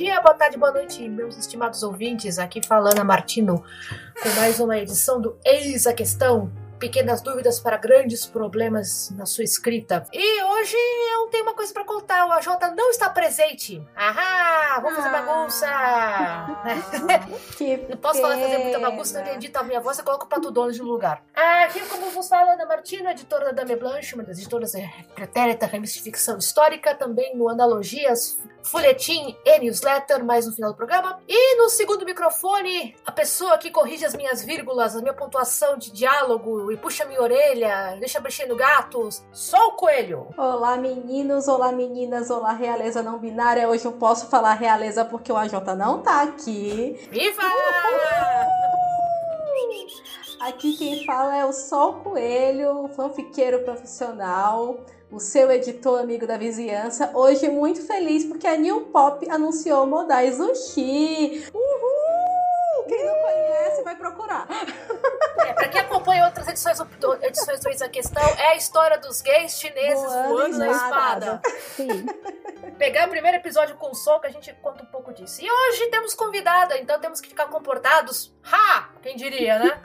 [0.00, 2.38] dia, boa tarde, boa noite, meus estimados ouvintes.
[2.38, 3.62] Aqui falando a Martino
[4.22, 6.50] com mais uma edição do Eis a Questão.
[6.80, 10.06] Pequenas dúvidas para grandes problemas na sua escrita.
[10.12, 10.76] E hoje
[11.12, 12.26] eu tenho uma coisa para contar.
[12.26, 13.86] O AJ não está presente.
[13.94, 14.80] Ahá!
[14.80, 15.66] Vamos fazer bagunça!
[17.56, 20.28] Que Não posso falar fazer muita bagunça, não edita a minha voz, eu coloco o
[20.28, 21.22] Pato Donald no lugar.
[21.34, 25.68] Aqui, como vos fala, Ana Martina, editora da Dame Blanche, uma das editoras é, pretérita,
[25.68, 31.20] de ficção histórica, também no Analogias, Folhetim e Newsletter, mais no final do programa.
[31.28, 35.92] E no segundo microfone, a pessoa que corrige as minhas vírgulas, a minha pontuação de
[35.92, 40.28] diálogo e puxa minha orelha, deixa mexendo gatos, só o coelho.
[40.36, 43.68] Olá meninos, olá meninas, olá realeza não binária.
[43.68, 47.08] Hoje eu posso falar realeza porque o AJ não tá aqui.
[47.10, 47.42] Viva!
[50.40, 54.80] Aqui quem fala é o Sol Coelho, fanfiqueiro profissional,
[55.12, 57.10] o seu editor amigo da vizinhança.
[57.14, 61.44] Hoje muito feliz porque a New Pop anunciou modais Sushi.
[61.52, 61.99] Uhul!
[62.90, 64.46] Quem não conhece vai procurar.
[65.40, 68.98] É, pra quem acompanha outras edições, do- edições do Eis a Questão, é a história
[68.98, 71.40] dos gays chineses Voando voando na espada.
[71.76, 72.06] Sim.
[72.76, 75.40] Pegar o primeiro episódio com o Sol, que a gente conta um pouco disso.
[75.42, 78.34] E hoje temos convidada, então temos que ficar comportados.
[78.52, 78.90] Ha!
[79.02, 79.80] Quem diria, né?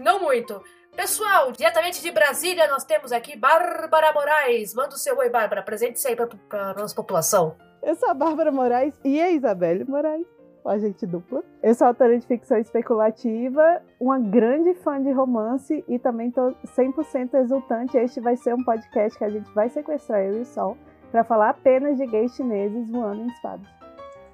[0.00, 0.62] Não muito.
[0.94, 4.72] Pessoal, diretamente de Brasília, nós temos aqui Bárbara Moraes.
[4.74, 5.62] Manda o seu oi, Bárbara.
[5.62, 7.54] Presente-se aí pra, pra nossa população.
[7.82, 10.26] Eu sou a Bárbara Moraes e a Isabelle Moraes,
[10.68, 11.42] agente dupla.
[11.62, 17.34] Eu sou autora de ficção especulativa, uma grande fã de romance e também tô 100%
[17.34, 17.96] exultante.
[17.96, 20.76] Este vai ser um podcast que a gente vai sequestrar eu e o Sol
[21.10, 23.66] para falar apenas de gays chineses voando em espadas.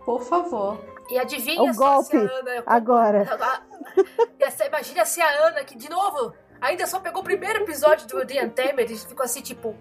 [0.05, 0.79] Por favor.
[1.11, 2.33] E adivinha O só se a golpe.
[2.35, 2.63] Ana...
[2.67, 3.27] Agora.
[4.41, 8.27] Essa- Imagina se a Ana, que de novo, ainda só pegou o primeiro episódio do
[8.27, 9.75] The Untamed e ficou assim, tipo...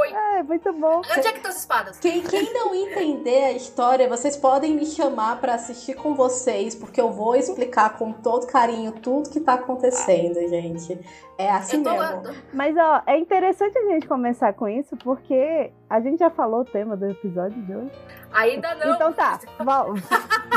[0.00, 0.98] Oi, É, muito bom.
[0.98, 1.98] onde é que estão as espadas?
[1.98, 7.00] Quem, quem não entender a história, vocês podem me chamar pra assistir com vocês, porque
[7.00, 10.98] eu vou explicar com todo carinho tudo que tá acontecendo, gente.
[11.36, 12.16] É assim Eu tô lá...
[12.16, 12.42] mesmo.
[12.52, 16.64] Mas ó, é interessante a gente começar com isso porque a gente já falou o
[16.64, 17.92] tema do episódio de hoje.
[18.32, 18.94] Ainda não.
[18.94, 19.94] Então tá, vou,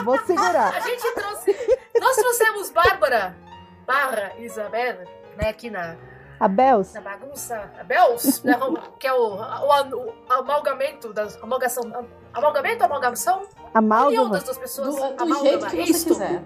[0.04, 0.76] vou segurar.
[0.76, 1.56] A gente trouxe.
[2.00, 3.36] Nós trouxemos Bárbara
[3.86, 5.04] barra Isabela,
[5.38, 5.96] né, aqui na,
[6.42, 7.72] A Bels, na bagunça.
[7.80, 8.58] A Bels, né,
[9.00, 11.36] que é o, o, o amalgamento das.
[11.36, 11.84] Amalgação.
[12.34, 13.42] Amalgamento ou amalgamação?
[13.42, 14.30] União amálgama.
[14.32, 14.96] das duas pessoas.
[14.96, 16.10] Do, do jeito que você Isto.
[16.10, 16.44] quiser.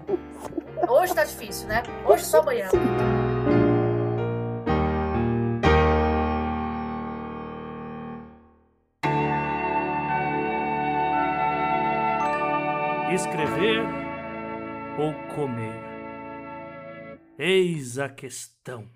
[0.86, 1.82] Hoje tá difícil, né?
[2.04, 2.68] Hoje só amanhã.
[13.14, 13.82] Escrever
[14.98, 15.82] ou comer?
[17.38, 18.95] Eis a questão.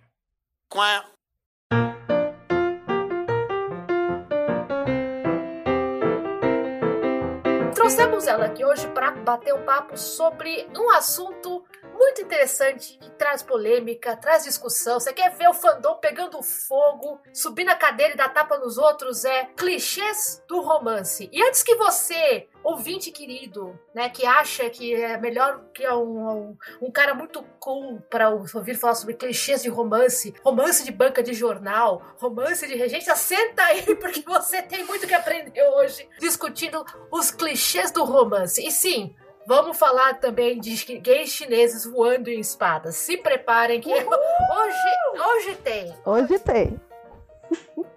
[7.74, 11.64] Trouxemos ela aqui hoje para bater um papo sobre um assunto
[12.00, 14.98] muito interessante que traz polêmica, traz discussão.
[14.98, 19.26] Você quer ver o fandom pegando fogo, subir na cadeira e dar tapa nos outros?
[19.26, 21.28] É clichês do romance.
[21.30, 26.30] E antes que você, ouvinte querido, né, que acha que é melhor que é um,
[26.30, 31.22] um, um cara muito cool para ouvir falar sobre clichês de romance, romance de banca
[31.22, 36.82] de jornal, romance de regência, senta aí porque você tem muito que aprender hoje discutindo
[37.12, 38.66] os clichês do romance.
[38.66, 39.14] E sim,
[39.46, 42.96] vamos falar também de gays chineses voando em espadas.
[42.96, 44.06] Se preparem que hoje,
[45.26, 45.96] hoje tem.
[46.04, 46.80] Hoje tem.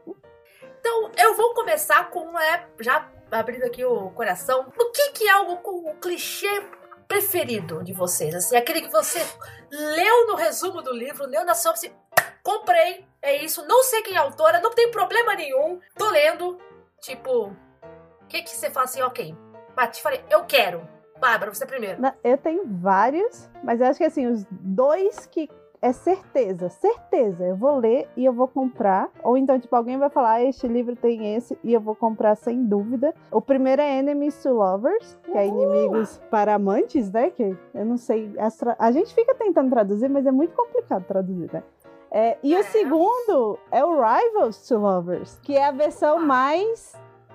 [0.86, 5.38] Então, eu vou começar com, é, já abrindo aqui o coração, o que que é
[5.40, 6.62] o, o clichê
[7.08, 8.36] preferido de vocês?
[8.36, 9.26] Assim, aquele que você
[9.72, 11.96] leu no resumo do livro, leu na sinopse,
[12.44, 16.60] comprei, é isso, não sei quem é a autora, não tem problema nenhum, tô lendo,
[17.00, 19.36] tipo, o que que você fala assim, ok,
[19.74, 20.88] bati, falei, eu quero.
[21.20, 22.02] Bárbara, você primeiro.
[22.24, 25.50] Eu tenho vários, mas acho que assim, os dois que
[25.82, 27.44] é certeza, certeza.
[27.44, 29.10] Eu vou ler e eu vou comprar.
[29.22, 32.36] Ou então, tipo, alguém vai falar, ah, este livro tem esse e eu vou comprar
[32.36, 33.14] sem dúvida.
[33.30, 37.30] O primeiro é Enemies to Lovers, que é inimigos para amantes, né?
[37.32, 38.34] Que eu não sei.
[38.58, 41.62] tra- A gente fica tentando traduzir, mas é muito complicado traduzir, né?
[42.10, 42.60] É, e É.
[42.60, 46.22] o segundo é o Rivals to Lovers, que é a versão Ah.
[46.22, 46.94] mais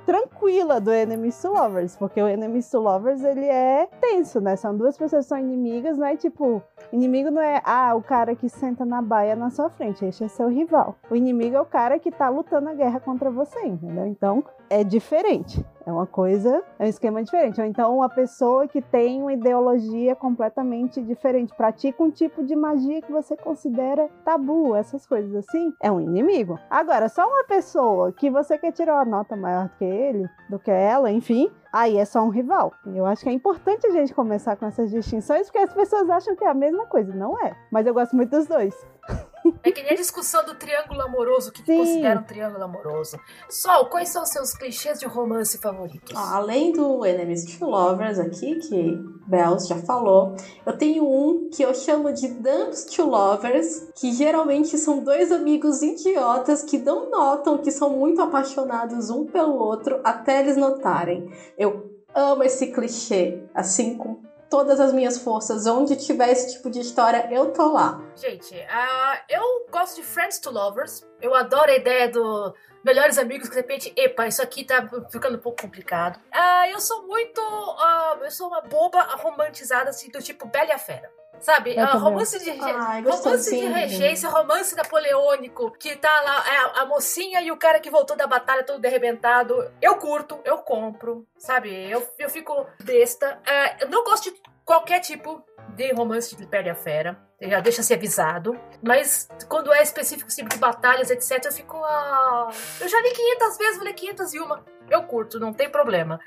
[0.09, 4.57] tranquila do Enemies to Lovers, porque o Enemies to Lovers ele é tenso, né?
[4.57, 6.63] São duas pessoas que são inimigas, não é tipo.
[6.91, 10.29] Inimigo não é, ah, o cara que senta na baia na sua frente, este é
[10.29, 10.97] seu rival.
[11.11, 14.07] O inimigo é o cara que tá lutando a guerra contra você, entendeu?
[14.07, 15.65] Então é diferente.
[15.87, 17.61] É uma coisa, é um esquema diferente.
[17.61, 23.01] Ou então uma pessoa que tem uma ideologia completamente diferente, pratica um tipo de magia
[23.01, 26.59] que você considera tabu, essas coisas assim, é um inimigo.
[26.69, 30.59] Agora, só uma pessoa que você quer tirar uma nota maior do que ele, do
[30.59, 32.73] que ela, enfim, aí é só um rival.
[32.87, 36.37] Eu acho que é importante a gente começar com essas distinções, porque as pessoas acham
[36.37, 37.15] que é a mesma coisa.
[37.15, 37.57] Não é.
[37.73, 38.75] Mas eu gosto muito dos dois.
[39.63, 43.19] É que nem a discussão do triângulo amoroso, o que, que considera um triângulo amoroso.
[43.49, 46.15] Sol, quais são os seus clichês de romance favoritos?
[46.15, 51.63] Ó, além do Enemies to Lovers aqui, que Bells já falou, eu tenho um que
[51.63, 57.59] eu chamo de Dumps to Lovers, que geralmente são dois amigos idiotas que não notam
[57.59, 61.31] que são muito apaixonados um pelo outro até eles notarem.
[61.57, 65.67] Eu amo esse clichê, assim, com todas as minhas forças.
[65.67, 68.01] Onde tiver esse tipo de história, eu tô lá.
[68.17, 71.07] Gente, ah, eu gosto de Friends to Lovers.
[71.21, 72.55] Eu adoro a ideia do
[72.85, 76.19] melhores amigos que de repente, epa, isso aqui tá ficando um pouco complicado.
[76.33, 77.41] Ah, eu sou muito.
[77.41, 81.18] ah, eu sou uma boba romantizada, assim, do tipo Bela Fera.
[81.41, 81.75] Sabe?
[81.75, 81.97] Também.
[81.99, 87.41] romance de, rege- Ai, romance de regência, romance napoleônico, que tá lá é, a mocinha
[87.43, 89.71] e o cara que voltou da batalha todo derrebentado.
[89.81, 91.71] Eu curto, eu compro, sabe?
[91.91, 93.41] Eu, eu fico besta.
[93.47, 95.43] Ah, eu não gosto de qualquer tipo
[95.75, 97.17] de romance de Bela e a Fera.
[97.41, 98.59] Já deixa ser avisado.
[98.83, 101.77] Mas quando é específico, assim, de batalhas, etc., eu fico.
[101.85, 102.49] Ah,
[102.81, 104.59] eu já li 500 vezes, vou ler 501.
[104.91, 106.19] Eu curto, não tem problema.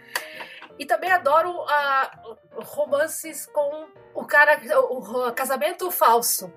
[0.82, 2.10] E também adoro ah,
[2.56, 3.86] romances com
[4.16, 4.60] o cara.
[4.90, 6.52] O, o casamento falso.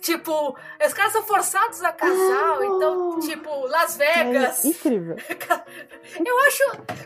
[0.00, 0.56] Tipo,
[0.86, 2.58] os caras são forçados a casar, Ah.
[2.62, 4.64] então, tipo, Las É Vegas.
[4.64, 5.16] incrível.
[6.24, 6.62] Eu acho.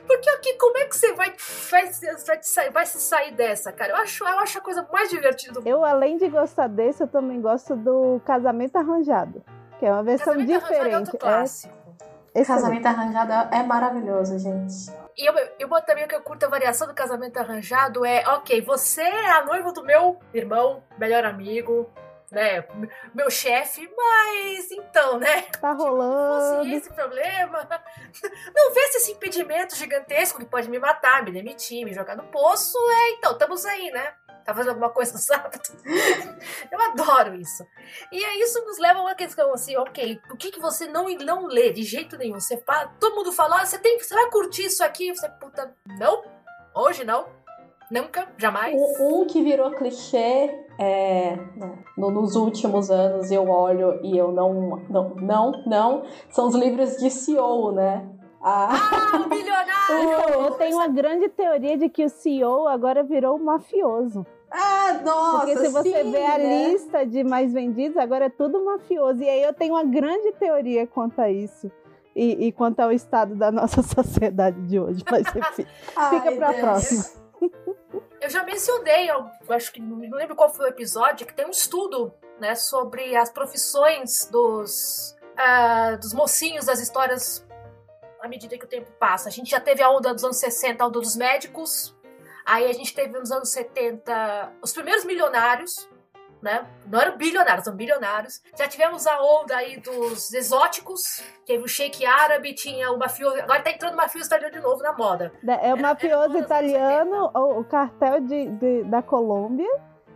[0.06, 1.32] Porque aqui, como é que você vai,
[1.70, 1.84] vai,
[2.26, 3.92] vai, te sair- vai se sair dessa, cara?
[3.92, 5.68] Eu acho, eu acho a coisa mais divertida do mundo.
[5.68, 9.42] Eu, além de gostar desse, eu também gosto do Casamento Arranjado,
[9.78, 11.00] que é uma versão Casamento Arranjado é diferente.
[11.00, 11.74] outro clássico.
[12.34, 12.62] É excelente.
[12.62, 14.92] Casamento arranjado é maravilhoso, gente.
[15.16, 18.60] E eu, eu também o que eu curto a variação do casamento arranjado é, ok,
[18.60, 21.90] você é a noiva do meu irmão, melhor amigo,
[22.30, 22.64] né?
[23.12, 25.42] Meu chefe, mas então, né?
[25.42, 26.74] Tá Fosse rolando.
[26.74, 27.68] esse problema.
[28.54, 32.24] Não vê se esse impedimento gigantesco que pode me matar, me demitir, me jogar no
[32.24, 32.78] poço.
[32.78, 34.14] É, então, estamos aí, né?
[34.44, 35.60] Tá fazendo alguma coisa no sábado?
[36.70, 37.64] Eu adoro isso.
[38.10, 41.06] E aí isso nos leva a uma questão assim, ok, o que, que você não,
[41.24, 42.40] não lê de jeito nenhum?
[42.40, 45.14] Você fala, todo mundo fala, ah, você, tem, você vai curtir isso aqui?
[45.14, 46.22] Você, puta, não,
[46.74, 47.26] hoje não,
[47.90, 48.74] nunca, jamais.
[48.74, 54.32] Um, um que virou clichê é, né, no- nos últimos anos eu olho e eu
[54.32, 58.08] não, não, não, não, são os livros de CEO, né?
[58.42, 58.68] Ah,
[59.12, 60.10] Ah, o milionário!
[60.34, 64.24] Eu, eu tenho uma grande teoria de que o CEO agora virou um mafioso.
[64.50, 66.68] ah, nossa, Porque se você sim, vê a né?
[66.72, 69.22] lista de mais vendidos, agora é tudo mafioso.
[69.22, 71.70] E aí eu tenho uma grande teoria quanto a isso.
[72.16, 75.04] E, e quanto ao estado da nossa sociedade de hoje.
[75.10, 75.66] Mas enfim,
[76.10, 76.60] fica pra Deus.
[76.60, 77.04] próxima.
[78.20, 81.50] Eu já mencionei, eu acho que não lembro qual foi o episódio, que tem um
[81.50, 87.46] estudo né, sobre as profissões dos, ah, dos mocinhos das histórias
[88.22, 89.28] à medida que o tempo passa.
[89.28, 91.96] A gente já teve a onda dos anos 60, a onda dos médicos,
[92.44, 95.88] aí a gente teve nos anos 70 os primeiros milionários,
[96.42, 96.66] né?
[96.86, 98.40] Não eram bilionários, são bilionários.
[98.58, 103.60] Já tivemos a onda aí dos exóticos, teve o shake árabe, tinha o mafioso, agora
[103.62, 105.32] tá entrando o mafioso italiano de novo na moda.
[105.60, 109.68] É o mafioso todas as italiano, o, o cartel de, de- da Colômbia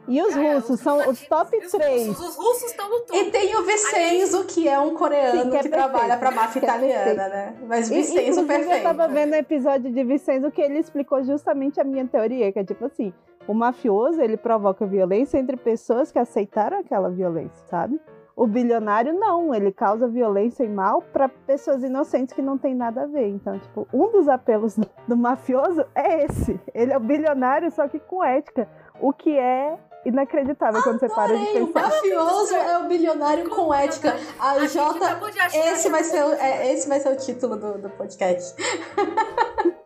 [0.06, 0.80] e os É, russos.
[0.80, 2.06] São os top e os três.
[2.08, 2.28] russos.
[2.28, 3.14] Os russos estão no topo.
[3.18, 6.18] E tem o Vicenzo, que é um coreano Sim, que é que trabalha perfeito.
[6.20, 7.56] pra máfia é italiana, né?
[7.66, 8.76] Mas E, Vicenzo inclusive, perfeito.
[8.76, 12.58] eu tava vendo o episódio de Vicenzo que ele explicou justamente a minha teoria, que
[12.58, 13.12] é tipo assim,
[13.46, 18.00] o mafioso, ele provoca violência entre pessoas que aceitaram aquela violência, sabe?
[18.36, 23.04] O bilionário não, ele causa violência e mal para pessoas inocentes que não tem nada
[23.04, 23.28] a ver.
[23.28, 26.58] Então, tipo, um dos apelos do, do mafioso é esse.
[26.74, 28.66] Ele é o bilionário, só que com ética,
[29.00, 31.82] o que é inacreditável quando você para de Adorei, o pensar.
[31.88, 34.14] mafioso é o bilionário com ética.
[34.38, 35.18] A A Jota,
[35.54, 38.54] esse vai ser, o- é, esse vai ser o título do, do podcast.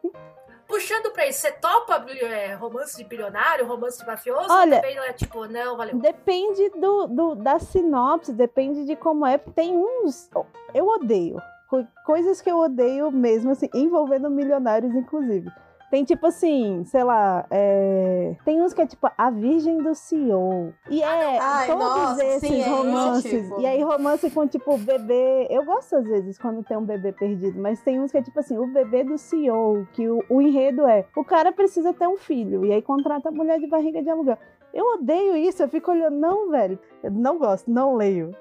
[0.67, 4.47] Puxando pra isso, você topa é, romance de bilionário, romance de mafioso?
[4.51, 5.97] Olha- Também não é tipo, não, valeu.
[5.97, 9.39] Depende do, do- da sinopse, depende de como é.
[9.39, 10.29] Tem uns.
[10.75, 11.41] Eu odeio.
[11.71, 15.51] Co- Coisas que eu odeio mesmo, assim, envolvendo milionários, inclusive.
[15.91, 20.75] Tem tipo assim, sei lá, é, tem uns que é tipo A Virgem do CEO.
[20.91, 23.31] E é Ai, todos nossa, esses sim, é romances.
[23.31, 23.61] tipo.
[23.61, 25.47] E aí, romance com tipo bebê.
[25.49, 28.39] Eu gosto às vezes quando tem um bebê perdido, mas tem uns que é tipo
[28.39, 32.19] assim, o bebê do CEO, que o, o enredo é: o cara precisa ter um
[32.19, 34.37] filho, e aí contrata a mulher de barriga de aluguel.
[34.75, 38.35] Eu odeio isso, eu fico olhando, não, velho, eu não gosto, não leio.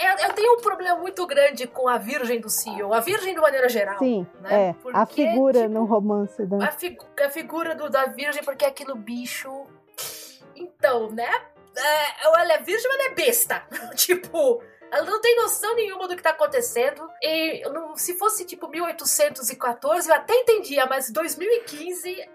[0.00, 3.40] Eu, eu tenho um problema muito grande com a virgem do CEO, a virgem de
[3.40, 3.98] maneira geral.
[3.98, 4.68] Sim, né?
[4.70, 4.72] é.
[4.74, 6.64] Porque, a figura tipo, no romance da.
[6.66, 9.50] A, figu- a figura do, da virgem, porque é aquilo bicho.
[10.54, 11.30] Então, né?
[11.76, 13.62] É, ela é virgem, mas ela é besta.
[13.94, 17.08] tipo, ela não tem noção nenhuma do que tá acontecendo.
[17.22, 22.28] E não- se fosse tipo 1814, eu até entendia, mas 2015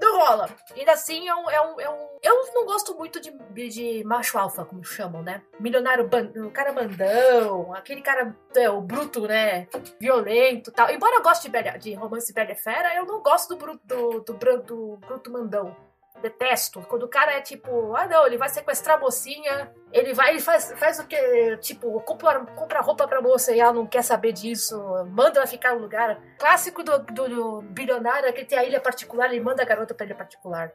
[0.00, 0.48] não rola.
[0.76, 3.30] Ainda assim, é um, é um, é um- Eu não gosto muito de,
[3.68, 5.42] de macho alfa, como chamam, né?
[5.60, 6.30] Milionário, ban...
[6.36, 9.66] o cara mandão, aquele cara, é, o bruto, né?
[10.00, 10.90] Violento tal.
[10.90, 14.34] Embora eu goste de, de romance e Fera, eu não gosto do bruto, do, do,
[14.34, 15.76] bran- do bruto mandão.
[16.22, 16.80] Detesto.
[16.88, 20.40] Quando o cara é tipo, ah não, ele vai sequestrar a mocinha, ele vai, ele
[20.40, 21.56] faz, faz o que?
[21.58, 24.76] Tipo, compra, compra roupa pra moça e ela não quer saber disso,
[25.10, 26.20] manda ela ficar no lugar.
[26.38, 29.92] Clássico do, do, do bilionário é que tem a ilha particular, ele manda a garota
[29.92, 30.72] pra ilha particular.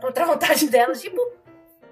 [0.00, 1.20] Contra a vontade dela, tipo,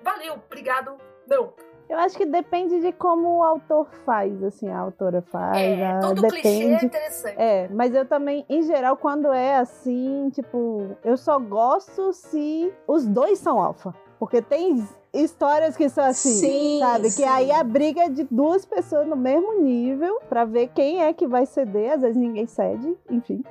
[0.02, 0.96] valeu, obrigado,
[1.26, 1.54] não.
[1.88, 5.62] Eu acho que depende de como o autor faz, assim, a autora faz.
[5.62, 6.84] É, a- todo clichê é depende.
[6.86, 7.34] interessante.
[7.38, 13.06] É, mas eu também, em geral, quando é assim, tipo, eu só gosto se os
[13.06, 13.94] dois são alfa.
[14.18, 17.10] Porque tem histórias que são assim, Sim, sabe?
[17.10, 17.22] sim.
[17.22, 21.12] Que aí a briga é de duas pessoas no mesmo nível pra ver quem é
[21.14, 21.92] que vai ceder.
[21.92, 23.42] Às vezes ninguém cede, enfim.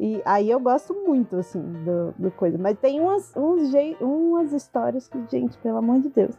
[0.00, 2.56] E aí eu gosto muito, assim, do, do coisa.
[2.56, 6.34] Mas tem umas, uns umas histórias que, gente, pelo amor de Deus.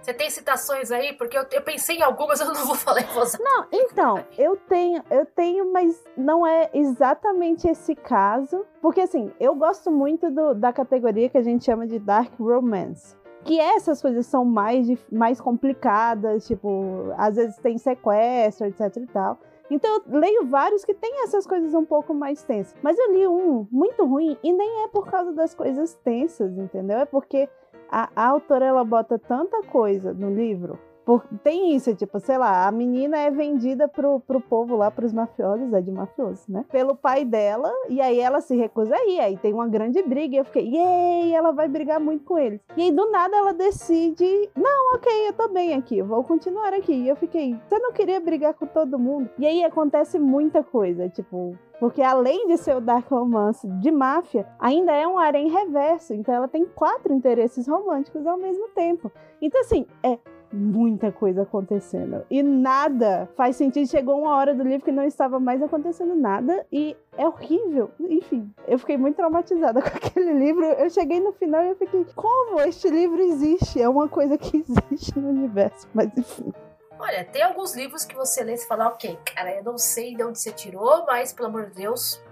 [0.00, 1.14] Você tem citações aí?
[1.14, 3.38] Porque eu, eu pensei em algumas, eu não vou falar em voz.
[3.40, 8.66] Não, então, eu tenho, eu tenho, mas não é exatamente esse caso.
[8.82, 13.16] Porque assim, eu gosto muito do- da categoria que a gente chama de Dark Romance.
[13.44, 19.38] Que essas coisas são mais, mais complicadas, tipo, às vezes tem sequestro, etc e tal.
[19.70, 22.74] Então eu leio vários que tem essas coisas um pouco mais tensas.
[22.82, 26.98] Mas eu li um muito ruim e nem é por causa das coisas tensas, entendeu?
[26.98, 27.48] É porque
[27.94, 30.80] a, a autora ela bota tanta coisa no livro.
[31.04, 35.12] Por- tem isso, tipo, sei lá, a menina é vendida pro, pro povo lá, pros
[35.12, 36.64] mafiosos, é de mafiosos, né?
[36.70, 40.34] Pelo pai dela, e aí ela se recusa a ir, aí tem uma grande briga,
[40.34, 42.60] e eu fiquei, yay, ela vai brigar muito com eles.
[42.76, 46.94] E aí do nada ela decide, não, ok, eu tô bem aqui, vou continuar aqui.
[46.94, 49.28] E eu fiquei, você não queria brigar com todo mundo?
[49.38, 54.46] E aí acontece muita coisa, tipo, porque além de ser o Dark Romance de máfia,
[54.58, 56.14] ainda é um harém reverso.
[56.14, 59.10] Então ela tem quatro interesses românticos ao mesmo tempo.
[59.42, 60.18] Então, assim, é
[60.54, 62.24] muita coisa acontecendo.
[62.30, 63.88] E nada faz sentido.
[63.88, 66.64] Chegou uma hora do livro que não estava mais acontecendo nada.
[66.72, 67.90] E é horrível.
[68.00, 70.64] Enfim, eu fiquei muito traumatizada com aquele livro.
[70.64, 73.82] Eu cheguei no final e eu fiquei, como este livro existe?
[73.82, 74.58] É uma coisa que
[74.90, 75.88] existe no universo.
[75.92, 76.52] Mas enfim.
[76.98, 80.22] Olha, tem alguns livros que você lê e fala, ok, cara, eu não sei de
[80.22, 82.22] onde você tirou, mas pelo amor de Deus.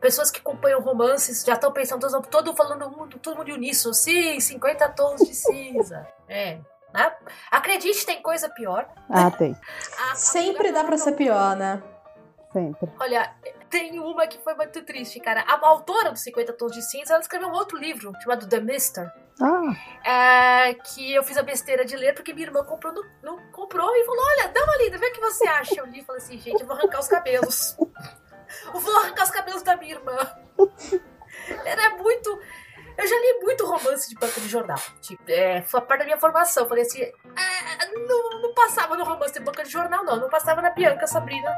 [0.00, 3.92] Pessoas que acompanham romances já estão pensando todo, todo falando todo mundo uníssono.
[3.92, 6.06] Sim, 50 tons de cinza.
[6.30, 6.60] É.
[6.98, 7.12] Né?
[7.50, 8.88] Acredite, tem coisa pior.
[9.08, 9.56] Ah, tem.
[9.98, 11.82] A- a Sempre dá pra ser pior, né?
[12.52, 12.88] Sempre.
[12.98, 13.30] Olha,
[13.68, 15.42] tem uma que foi muito triste, cara.
[15.46, 19.12] A autora dos 50 Tons de Cinza, ela escreveu um outro livro chamado The Mister,
[19.40, 23.52] Ah, é, que eu fiz a besteira de ler porque minha irmã comprou, no, no-
[23.52, 25.74] comprou e falou: Olha, dá uma lida, vê o que você acha.
[25.78, 27.76] Eu li e falei assim: Gente, eu vou arrancar os cabelos.
[28.72, 30.16] Eu vou arrancar os cabelos da minha irmã.
[31.66, 32.40] Era é muito.
[32.98, 34.78] Eu já li muito romance de banca de jornal.
[35.00, 36.68] Tipo, é, foi parte da minha formação.
[36.68, 37.00] Falei assim:
[37.36, 40.16] "Ah, não, não passava no romance de banca de jornal, não.
[40.16, 41.54] Não passava na Bianca Sabrina.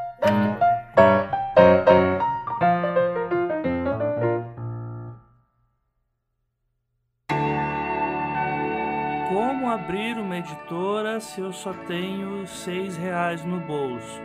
[9.30, 14.20] Como abrir uma editora se eu só tenho seis reais no bolso?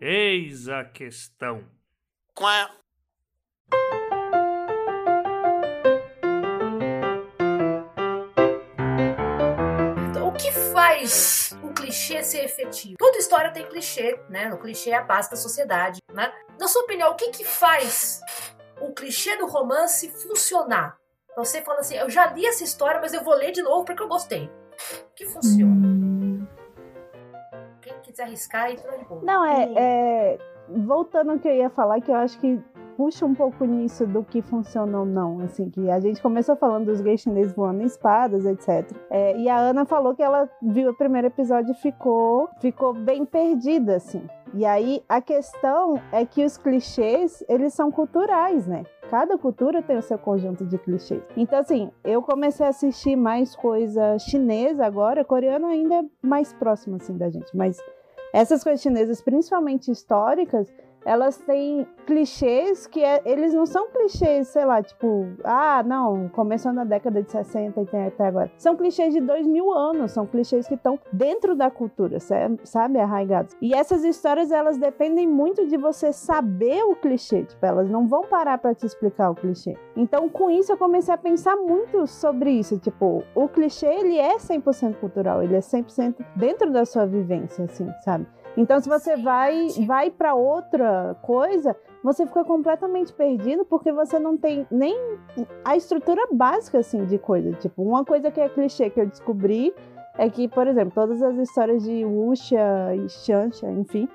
[0.00, 1.62] Eis a questão.
[2.32, 2.81] Então,
[11.02, 12.96] faz um clichê ser efetivo?
[12.98, 14.52] Toda história tem clichê, né?
[14.52, 16.32] O clichê é a base da sociedade, né?
[16.58, 18.20] Na sua opinião, o que que faz
[18.80, 20.96] o clichê do romance funcionar?
[21.36, 24.02] Você fala assim, eu já li essa história, mas eu vou ler de novo porque
[24.02, 24.44] eu gostei.
[24.44, 25.72] O que funciona?
[25.72, 26.46] hum.
[27.80, 29.22] Quem quiser arriscar, entra de boa.
[29.22, 30.38] Não, é, é.
[30.68, 32.60] Voltando ao que eu ia falar, que eu acho que
[32.96, 35.40] puxa um pouco nisso do que funciona ou não.
[35.40, 38.90] Assim, que a gente começou falando dos gays chineses voando em espadas, etc.
[39.10, 43.24] É, e a Ana falou que ela viu o primeiro episódio e ficou, ficou bem
[43.24, 44.22] perdida, assim.
[44.54, 48.84] E aí a questão é que os clichês, eles são culturais, né?
[49.08, 51.22] Cada cultura tem o seu conjunto de clichês.
[51.36, 56.96] Então, assim, eu comecei a assistir mais coisa chinesa agora, coreano ainda é mais próximo,
[56.96, 57.54] assim, da gente.
[57.56, 57.78] Mas
[58.32, 60.72] essas coisas chinesas, principalmente históricas,
[61.04, 66.72] elas têm clichês que é, eles não são clichês, sei lá, tipo, ah, não, começou
[66.72, 68.50] na década de 60 e tem até agora.
[68.56, 72.18] São clichês de dois mil anos, são clichês que estão dentro da cultura,
[72.64, 73.56] sabe, arraigados.
[73.60, 78.22] E essas histórias, elas dependem muito de você saber o clichê, tipo, elas não vão
[78.22, 79.76] parar para te explicar o clichê.
[79.96, 84.36] Então, com isso, eu comecei a pensar muito sobre isso, tipo, o clichê, ele é
[84.36, 88.26] 100% cultural, ele é 100% dentro da sua vivência, assim, sabe?
[88.56, 94.36] Então, se você vai, vai para outra coisa, você fica completamente perdido porque você não
[94.36, 94.96] tem nem
[95.64, 97.52] a estrutura básica assim de coisa.
[97.52, 99.74] Tipo, uma coisa que é clichê que eu descobri
[100.18, 104.06] é que, por exemplo, todas as histórias de Wuxia e Xanxa, enfim,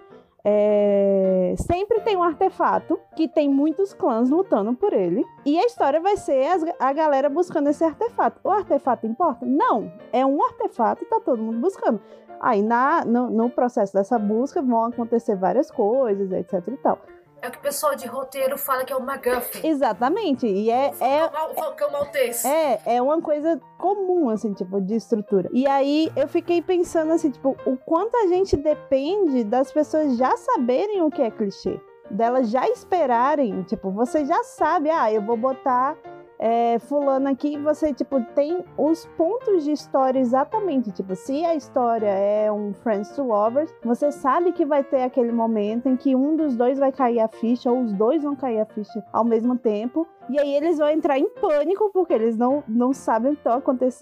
[0.44, 1.56] é...
[1.58, 5.26] sempre tem um artefato que tem muitos clãs lutando por ele.
[5.46, 8.40] E a história vai ser as, a galera buscando esse artefato.
[8.44, 9.46] O artefato importa?
[9.46, 9.92] Não.
[10.14, 12.00] É um artefato e tá todo mundo buscando.
[12.40, 17.00] Aí na, no, no processo dessa busca vão acontecer várias coisas, etc e tal.
[17.42, 19.68] É o que o pessoal de roteiro fala que é o McGuffin.
[19.68, 20.48] Exatamente.
[20.48, 20.92] E é.
[21.00, 22.44] É, Falcão Maltês.
[22.44, 25.50] É, é uma coisa comum, assim, tipo, de estrutura.
[25.54, 30.36] E aí eu fiquei pensando assim, tipo, o quanto a gente depende das pessoas já
[30.36, 31.80] saberem o que é clichê.
[32.10, 35.96] Delas já esperarem, tipo, você já sabe, ah, eu vou botar
[36.40, 40.92] é, fulano aqui, você, tipo, tem os pontos de história exatamente.
[40.92, 45.32] Tipo, se a história é um Friends to Lovers, você sabe que vai ter aquele
[45.32, 48.60] momento em que um dos dois vai cair a ficha, ou os dois vão cair
[48.60, 50.08] a ficha ao mesmo tempo.
[50.30, 53.38] E aí eles vão entrar em pânico, porque eles não, não sabem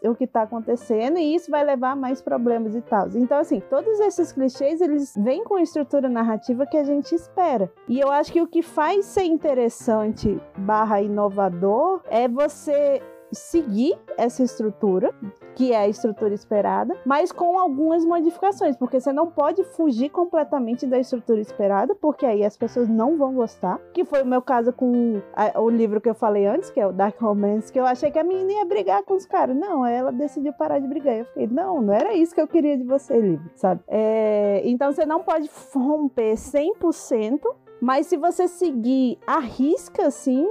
[0.04, 3.08] o, que está acontecendo, e isso vai levar a mais problemas e tal.
[3.16, 7.72] Então, assim, todos esses clichês, eles vêm com a estrutura narrativa que a gente espera.
[7.88, 13.02] E eu acho que o que faz ser interessante barra inovador é você
[13.36, 15.14] seguir essa estrutura,
[15.56, 20.86] que é a estrutura esperada, mas com algumas modificações, porque você não pode fugir completamente
[20.86, 23.80] da estrutura esperada, porque aí as pessoas não vão gostar.
[23.94, 25.22] Que foi o meu caso com
[25.56, 28.20] o livro que eu falei antes, que é o Dark Romance, que eu achei que
[28.20, 29.56] a menina ia brigar com os caras.
[29.56, 31.16] Não, ela decidiu parar de brigar.
[31.16, 33.82] Eu fiquei, não, não era isso que eu queria de você, livro, sabe?
[33.88, 37.40] É, então você não pode romper 100%,
[37.82, 40.48] mas se você seguir a risca, assim,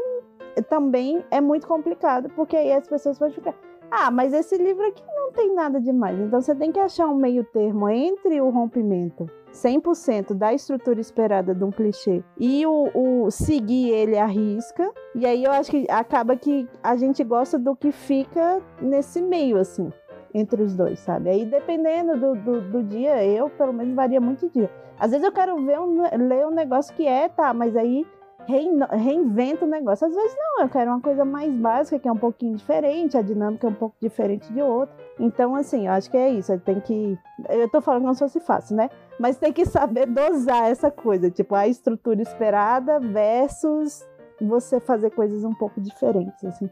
[0.63, 3.55] também é muito complicado, porque aí as pessoas podem ficar.
[3.91, 6.19] Ah, mas esse livro aqui não tem nada demais.
[6.19, 11.55] Então você tem que achar um meio termo entre o rompimento 100% da estrutura esperada
[11.55, 14.91] de um clichê e o, o, seguir ele à risca.
[15.15, 19.59] E aí eu acho que acaba que a gente gosta do que fica nesse meio,
[19.59, 19.93] assim,
[20.35, 21.31] entre os dois, sabe?
[21.31, 24.71] Aí dependendo do, do, do dia, eu pelo menos varia muito dia.
[24.99, 28.05] Às vezes eu quero ver um, ler um negócio que é, tá, mas aí
[28.47, 30.07] reinventa o negócio.
[30.07, 33.23] Às vezes não, eu quero uma coisa mais básica, que é um pouquinho diferente, a
[33.23, 34.95] dinâmica é um pouco diferente de outra.
[35.19, 36.59] Então, assim, eu acho que é isso.
[36.61, 37.19] Tem que.
[37.49, 38.91] Eu tô falando como se fosse fácil, né?
[39.19, 44.07] Mas tem que saber dosar essa coisa, tipo, a estrutura esperada versus
[44.41, 46.69] você fazer coisas um pouco diferentes, assim.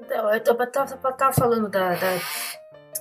[0.00, 2.18] Então, eu tava, tava falando da, da,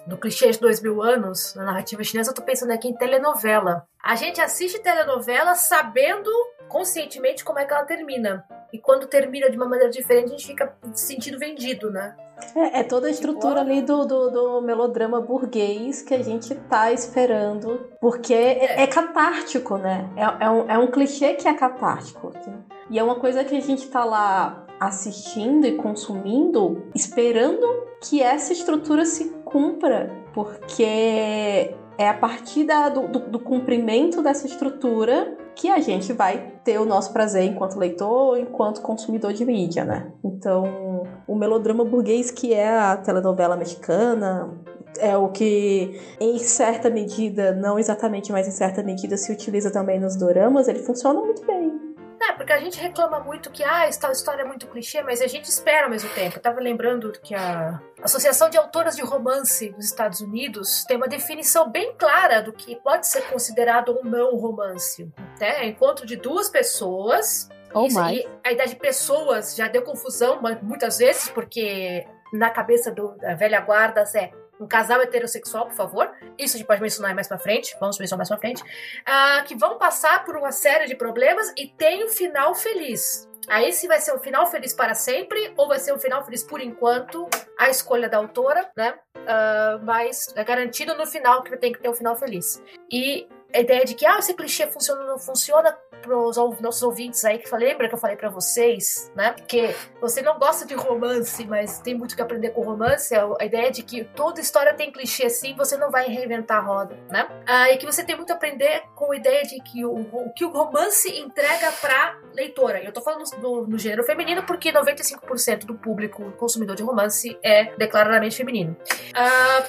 [0.05, 3.87] do clichê de dois mil anos na narrativa chinesa, eu tô pensando aqui em telenovela.
[4.03, 6.29] A gente assiste telenovela sabendo
[6.67, 8.45] conscientemente como é que ela termina.
[8.71, 12.15] E quando termina de uma maneira diferente, a gente fica se sentindo vendido, né?
[12.55, 16.91] É, é toda a estrutura ali do, do, do, melodrama burguês que a gente tá
[16.91, 20.09] esperando, porque é, é catártico, né?
[20.17, 22.33] É, é, um, é um clichê que é catártico.
[22.35, 22.53] Assim.
[22.89, 27.65] E é uma coisa que a gente tá lá assistindo e consumindo, esperando
[28.01, 34.45] que essa estrutura se cumpra, porque é a partir da, do, do, do, cumprimento dessa
[34.45, 39.85] estrutura que a gente vai ter o nosso prazer enquanto leitor, enquanto consumidor de mídia,
[39.85, 40.11] né?
[40.23, 44.53] Então, o melodrama burguês que é a telenovela mexicana,
[44.99, 49.99] é o que, em certa medida, não exatamente, mas em certa medida, se utiliza também
[49.99, 51.84] nos doramas, ele funciona muito bem.
[52.27, 55.27] É, porque a gente reclama muito que, ah, essa história é muito clichê, mas a
[55.27, 56.37] gente espera ao mesmo tempo.
[56.37, 61.07] Eu tava lembrando que a Associação de Autoras de Romance dos Estados Unidos tem uma
[61.07, 65.11] definição bem clara do que pode ser considerado ou não romance.
[65.39, 65.63] Né?
[65.63, 67.47] É encontro de duas pessoas.
[67.73, 68.23] Ou mais.
[68.43, 73.59] A idade de pessoas já deu confusão muitas vezes, porque na cabeça do, da velha
[73.61, 76.11] guarda é um casal heterossexual, por favor.
[76.37, 78.61] Isso a gente pode mencionar mais pra frente, vamos mencionar mais pra frente.
[78.61, 83.27] Uh, que vão passar por uma série de problemas e tem um final feliz.
[83.47, 86.43] Aí se vai ser um final feliz para sempre ou vai ser um final feliz
[86.43, 88.95] por enquanto, a escolha da autora, né?
[89.15, 92.61] Uh, mas é garantido no final que tem que ter um final feliz.
[92.91, 96.83] E a ideia de que ah, esse clichê funciona ou não funciona para os nossos
[96.83, 99.33] ouvintes aí que falei, lembra que eu falei para vocês, né?
[99.47, 103.13] Que você não gosta de romance, mas tem muito que aprender com romance.
[103.15, 106.97] A ideia de que toda história tem clichê sim, você não vai reinventar a roda,
[107.09, 107.27] né?
[107.45, 110.33] Ah, e que você tem muito a aprender com a ideia de que o, o
[110.33, 112.83] que o romance entrega para leitora.
[112.83, 117.75] Eu tô falando no, no gênero feminino porque 95% do público consumidor de romance é
[117.75, 118.75] declaradamente feminino.
[119.13, 119.63] Ah,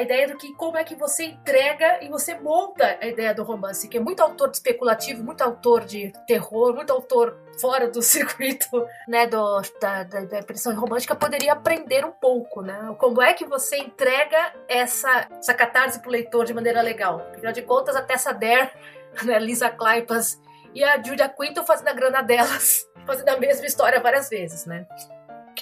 [0.00, 3.42] a ideia do que como é que você entrega e você monta a ideia do
[3.42, 8.66] romance, que é muito autor especulativo, muito autor de terror, muito autor fora do circuito,
[9.06, 12.94] né, do, da, da, da impressão romântica, poderia aprender um pouco, né?
[12.98, 17.20] Como é que você entrega essa, essa catarse pro leitor de maneira legal?
[17.32, 18.70] Afinal de contas, a Tessa Dare,
[19.22, 20.40] né, Lisa Kleypas
[20.74, 24.86] e a Julia Quinton fazendo a grana delas, fazendo a mesma história várias vezes, né?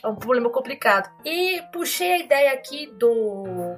[0.00, 1.10] É um problema complicado.
[1.24, 3.76] E puxei a ideia aqui do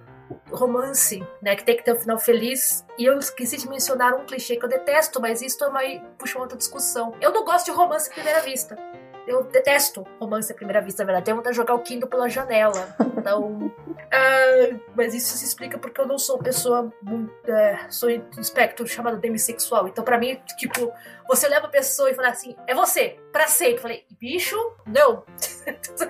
[0.50, 1.56] romance, né?
[1.56, 2.84] Que tem que ter um final feliz.
[2.98, 6.44] E eu esqueci de mencionar um clichê que eu detesto, mas isso também puxa uma
[6.44, 7.14] outra discussão.
[7.20, 8.76] Eu não gosto de romance à primeira vista.
[9.26, 11.24] Eu detesto romance à primeira vista, na verdade.
[11.24, 12.94] Tenho vontade de jogar o Kindle pela janela.
[13.16, 13.42] Então.
[13.46, 17.30] uh, mas isso se explica porque eu não sou pessoa muito.
[17.30, 19.88] Uh, sou um espectro chamado demissexual.
[19.88, 20.92] Então, pra mim, tipo,
[21.28, 23.74] você leva a pessoa e fala assim: é você, pra sempre.
[23.74, 24.56] Eu falei, bicho,
[24.86, 25.24] não.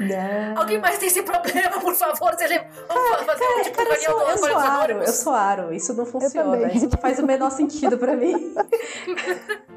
[0.01, 0.57] não.
[0.59, 2.35] Alguém mais tem esse problema, por favor?
[2.35, 2.69] Você lembra?
[2.89, 5.73] Vamos fazer cara, um tipo cara, eu, sou, eu sou aro, eu sou aro.
[5.75, 6.73] Isso não funciona.
[6.73, 8.55] Isso não faz o menor sentido pra mim.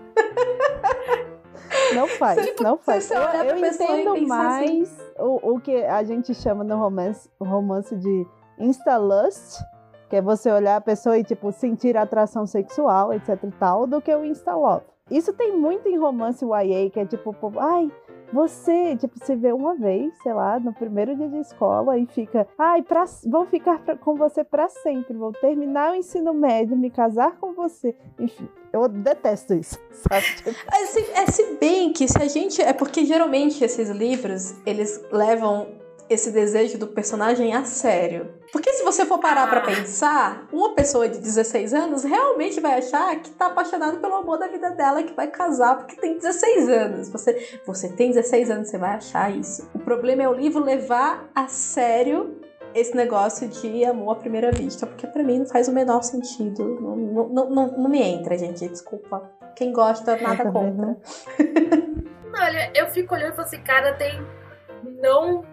[1.93, 3.09] Não faz, tipo, não faz.
[3.11, 4.25] Eu, eu entendo assim.
[4.25, 5.11] mais assim.
[5.19, 8.27] o, o que a gente chama no romance, romance de
[8.59, 9.63] insta-lust,
[10.09, 14.01] que é você olhar a pessoa e, tipo, sentir atração sexual, etc e tal, do
[14.01, 14.85] que o insta-love.
[15.11, 17.91] Isso tem muito em romance YA, que é tipo, ai,
[18.33, 22.47] você, tipo, se vê uma vez, sei lá, no primeiro dia de escola e fica,
[22.57, 26.89] ai, pra, vou ficar pra, com você para sempre, vou terminar o ensino médio, me
[26.89, 27.95] casar com você.
[28.19, 30.25] Enfim, eu detesto isso, sabe?
[30.73, 32.59] É se, é, se bem que se a gente.
[32.59, 35.67] É porque geralmente esses livros, eles levam
[36.09, 38.33] esse desejo do personagem a sério.
[38.51, 43.15] Porque se você for parar para pensar, uma pessoa de 16 anos realmente vai achar
[43.19, 47.09] que tá apaixonado pelo amor da vida dela, que vai casar porque tem 16 anos.
[47.09, 49.67] Você, você tem 16 anos, você vai achar isso.
[49.73, 52.39] O problema é o livro levar a sério
[52.75, 56.79] esse negócio de amor à primeira vista, porque para mim não faz o menor sentido.
[56.81, 58.67] Não, não, não, não me entra, gente.
[58.67, 59.31] Desculpa.
[59.55, 60.97] Quem gosta, nada contra.
[62.35, 64.25] Olha, eu fico olhando e falo assim, cara, tem.
[65.01, 65.43] Não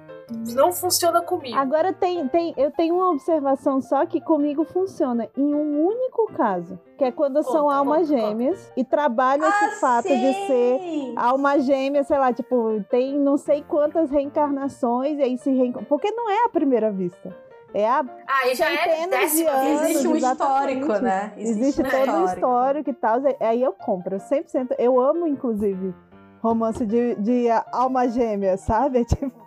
[0.54, 1.56] não funciona comigo.
[1.56, 6.78] Agora tem, tem, eu tenho uma observação só que comigo funciona em um único caso,
[6.96, 10.18] que é quando são almas gêmeas e trabalha ah, esse fato sim.
[10.18, 15.50] de ser alma gêmea, sei lá, tipo, tem não sei quantas reencarnações e aí se
[15.50, 17.34] reencarna, porque não é a primeira vista.
[17.72, 19.82] É a ah, já é de anos.
[19.82, 21.32] Existe um histórico, né?
[21.36, 22.18] Existe, Existe todo histórico.
[22.18, 23.20] um histórico e tal.
[23.38, 24.74] Aí eu compro, 100%.
[24.76, 25.94] Eu amo, inclusive,
[26.42, 29.04] romance de, de alma gêmea, sabe?
[29.10, 29.39] Tipo,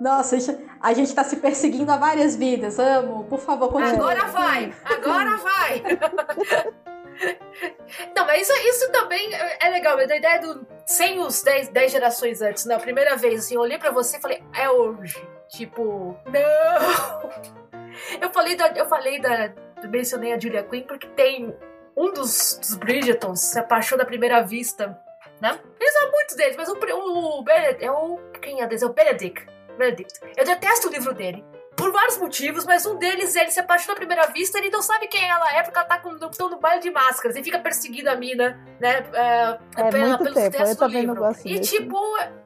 [0.00, 0.36] nossa,
[0.80, 2.78] a gente tá se perseguindo há várias vidas.
[2.78, 3.94] Amo, por favor, continue.
[3.94, 4.74] Agora vai!
[4.84, 5.82] Agora vai!
[8.14, 9.96] Não, mas isso, isso também é legal.
[9.96, 10.66] A ideia do.
[10.84, 12.80] Sem os 10, 10 gerações antes, na né?
[12.80, 15.16] primeira vez, assim, eu olhei pra você e falei, é hoje.
[15.48, 17.30] Tipo, não!
[18.20, 18.68] Eu falei da.
[18.68, 19.54] Eu falei da.
[19.88, 21.54] Mencionei a Julia Quinn porque tem
[21.96, 24.98] um dos, dos Bridgetons se apaixona à primeira vista,
[25.40, 25.58] né?
[25.80, 28.18] Eles são muitos deles, mas o, o, o Benedict, é o.
[28.40, 28.84] Quem é desse?
[28.84, 29.46] É o Benedict.
[29.76, 30.20] Benedict.
[30.36, 31.44] Eu detesto o livro dele.
[31.76, 35.08] Por vários motivos, mas um deles ele se apaixona à primeira vista, ele não sabe
[35.08, 38.08] quem ela é, porque ela tá com, no, no baile de máscaras e fica perseguindo
[38.08, 39.06] a mina, né?
[39.12, 40.56] É, é pela, pelos tempo.
[40.56, 41.22] textos do livro.
[41.44, 41.76] E desse.
[41.76, 41.98] tipo,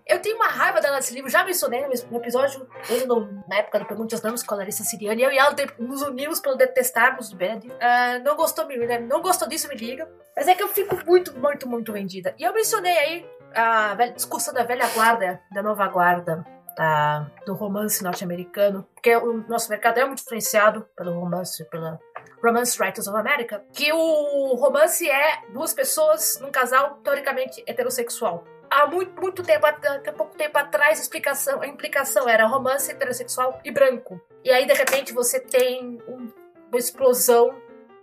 [0.04, 2.66] eu tenho uma raiva dela nesse livro, já mencionei no episódio,
[3.06, 6.56] no, na época do Perguntas Nomes com a Larissa eu e ela nos unimos pelo
[6.56, 7.72] detestarmos o Benedict.
[7.72, 8.98] Uh, não gostou, me, né?
[8.98, 10.08] não gostou disso, me liga.
[10.34, 12.34] Mas é que eu fico muito, muito, muito vendida.
[12.36, 16.44] E eu mencionei aí a velha, discussão da velha guarda, da nova guarda
[16.80, 22.00] da, do romance norte-americano, porque o nosso mercado é muito influenciado pelo romance, pela
[22.42, 28.44] Romance Writers of America, que o romance é duas pessoas num casal teoricamente heterossexual.
[28.70, 33.60] Há muito, muito tempo, até pouco tempo atrás, a, explicação, a implicação era romance heterossexual
[33.62, 34.18] e branco.
[34.42, 36.32] E aí, de repente, você tem um,
[36.70, 37.54] uma explosão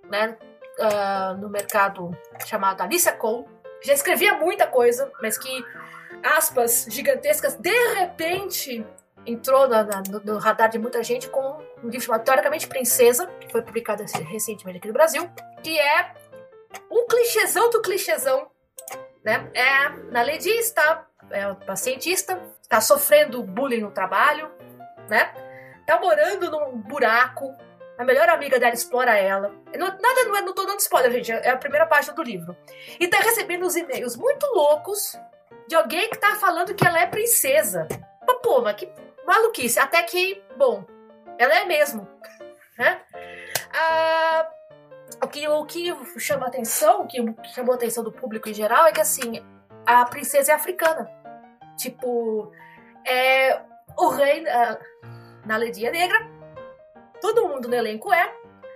[0.07, 0.37] né,
[0.77, 3.47] uh, no mercado chamado Alicia Cole,
[3.81, 5.65] já escrevia muita coisa, mas que
[6.23, 8.85] aspas gigantescas, de repente
[9.25, 13.51] entrou na, na, no, radar de muita gente com um livro chamado Teoricamente Princesa, que
[13.51, 15.29] foi publicado recentemente aqui no Brasil,
[15.61, 16.13] que é
[16.89, 18.49] um clichêzão do clichêzão,
[19.23, 19.49] né?
[19.53, 24.49] É na está é uma cientista, está sofrendo bullying no trabalho,
[25.09, 25.33] né?
[25.85, 27.55] Tá morando num buraco
[27.97, 29.51] A melhor amiga dela explora ela.
[29.75, 31.31] Não, nada, não, é, não tô dando spoiler, gente.
[31.31, 32.55] É a primeira página do livro.
[32.99, 35.17] E tá recebendo uns e-mails muito loucos
[35.67, 37.87] de alguém que tá falando que ela é princesa.
[38.25, 38.89] Mas, pô, mas que
[39.25, 39.79] maluquice.
[39.79, 40.85] Até que, bom,
[41.37, 42.07] ela é mesmo.
[42.77, 43.01] Né?
[43.73, 44.47] Ah,
[45.23, 47.17] o, que, o que chama atenção, o que
[47.55, 49.43] chamou a atenção do público em geral é que, assim,
[49.83, 51.09] a princesa é africana.
[51.75, 52.51] Tipo,
[53.03, 53.59] é
[53.97, 54.77] o rei uh,
[55.43, 56.19] na Ledinha Negra,
[57.19, 58.31] todo mundo no elenco é,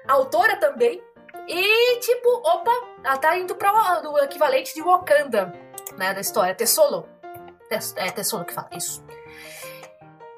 [0.07, 0.99] a autora também,
[1.47, 2.71] e tipo, opa,
[3.03, 5.53] ela tá indo para o equivalente de Wakanda,
[6.01, 7.07] né, da história, Tessolo.
[7.95, 9.05] É Tessolo que fala isso.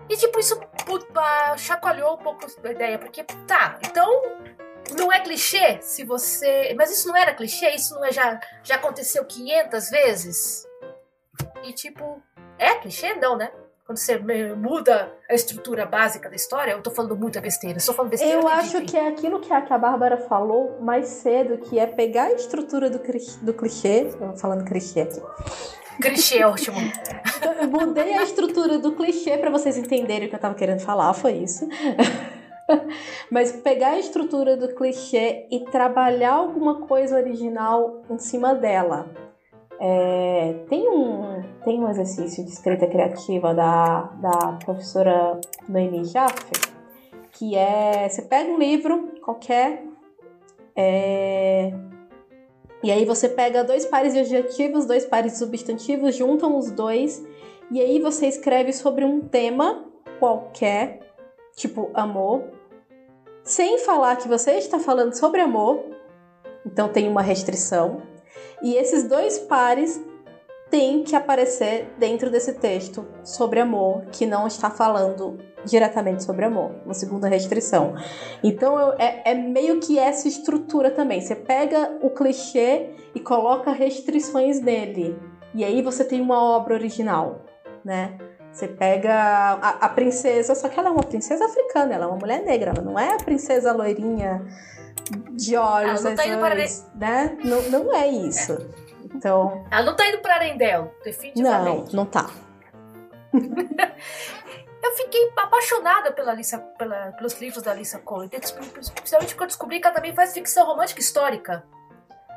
[0.09, 4.21] E tipo, isso puta, chacoalhou um pouco a ideia, porque tá, então
[4.97, 6.75] não é clichê se você.
[6.77, 7.69] Mas isso não era clichê?
[7.69, 10.67] Isso não é já, já aconteceu 500 vezes?
[11.63, 12.21] E tipo,
[12.59, 13.13] é clichê?
[13.15, 13.49] Não, né?
[13.85, 14.17] Quando você
[14.55, 18.35] muda a estrutura básica da história, eu tô falando muita besteira, só falando besteira.
[18.35, 21.85] Eu acho que é aquilo que a, que a Bárbara falou mais cedo, que é
[21.85, 24.07] pegar a estrutura do, do clichê,
[24.39, 25.21] falando clichê aqui.
[26.01, 26.77] Clichê é ótimo.
[27.59, 31.13] eu mudei a estrutura do clichê para vocês entenderem o que eu tava querendo falar,
[31.13, 31.67] foi isso.
[33.29, 39.09] Mas pegar a estrutura do clichê e trabalhar alguma coisa original em cima dela.
[39.85, 46.53] É, tem, um, tem um exercício de escrita criativa da, da professora Noemi Jaffe,
[47.33, 49.83] que é: você pega um livro qualquer,
[50.73, 51.73] é,
[52.81, 57.21] e aí você pega dois pares de adjetivos, dois pares de substantivos, juntam os dois,
[57.69, 59.83] e aí você escreve sobre um tema
[60.17, 61.13] qualquer,
[61.57, 62.45] tipo amor,
[63.43, 65.83] sem falar que você está falando sobre amor,
[66.65, 68.12] então tem uma restrição
[68.63, 70.01] e esses dois pares
[70.69, 76.71] têm que aparecer dentro desse texto sobre amor, que não está falando diretamente sobre amor,
[76.83, 77.93] uma segunda restrição.
[78.43, 81.21] Então eu, é, é, meio que essa estrutura também.
[81.21, 85.15] Você pega o clichê e coloca restrições nele.
[85.53, 87.41] E aí você tem uma obra original,
[87.85, 88.17] né?
[88.51, 92.17] Você pega a, a, princesa, só que ela é uma princesa africana, ela é uma
[92.17, 94.43] mulher negra, ela não é a princesa loirinha
[95.31, 96.55] de olhos ela não tá indo para
[96.95, 97.37] né?
[97.43, 98.57] Não, não é isso.
[99.13, 99.65] Então.
[99.69, 101.95] Ela não tá indo para Arendelle, definitivamente.
[101.95, 102.29] Não, não tá.
[103.33, 109.87] eu fiquei apaixonada pela Lisa, pela, pelos livros da Lisa Cole, principalmente quando descobri que
[109.87, 111.63] ela também faz ficção romântica histórica.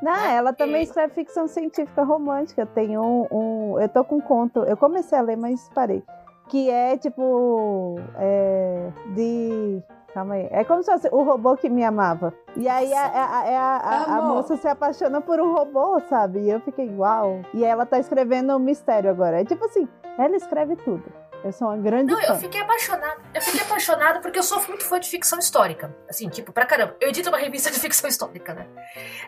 [0.01, 0.35] Não, né?
[0.35, 2.65] ela também escreve ficção científica romântica.
[2.65, 4.59] Tem um, um, Eu tô com um conto.
[4.59, 6.03] Eu comecei a ler, mas parei.
[6.49, 7.99] Que é tipo.
[8.17, 9.81] É, de
[10.17, 10.47] calma aí.
[10.49, 12.33] É como se fosse o robô que me amava.
[12.55, 16.39] E aí a, a, a, a, a moça se apaixona por um robô, sabe?
[16.39, 17.41] E eu fiquei igual.
[17.53, 19.41] E ela tá escrevendo um mistério agora.
[19.41, 21.03] É tipo assim, ela escreve tudo.
[21.43, 22.33] Eu sou uma grande Não, fã.
[22.33, 23.21] eu fiquei apaixonada.
[23.31, 25.95] Eu fiquei apaixonada porque eu sou muito fã de ficção histórica.
[26.09, 26.95] Assim, tipo, pra caramba.
[26.99, 28.65] Eu edito uma revista de ficção histórica, né?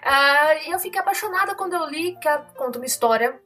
[0.03, 3.39] Uh, e eu fiquei apaixonada quando eu li que ela conta uma história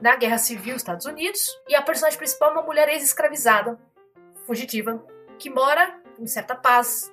[0.00, 1.60] da Guerra Civil dos Estados Unidos.
[1.68, 3.78] E a personagem principal é uma mulher ex-escravizada,
[4.46, 5.04] fugitiva,
[5.38, 7.12] que mora em certa paz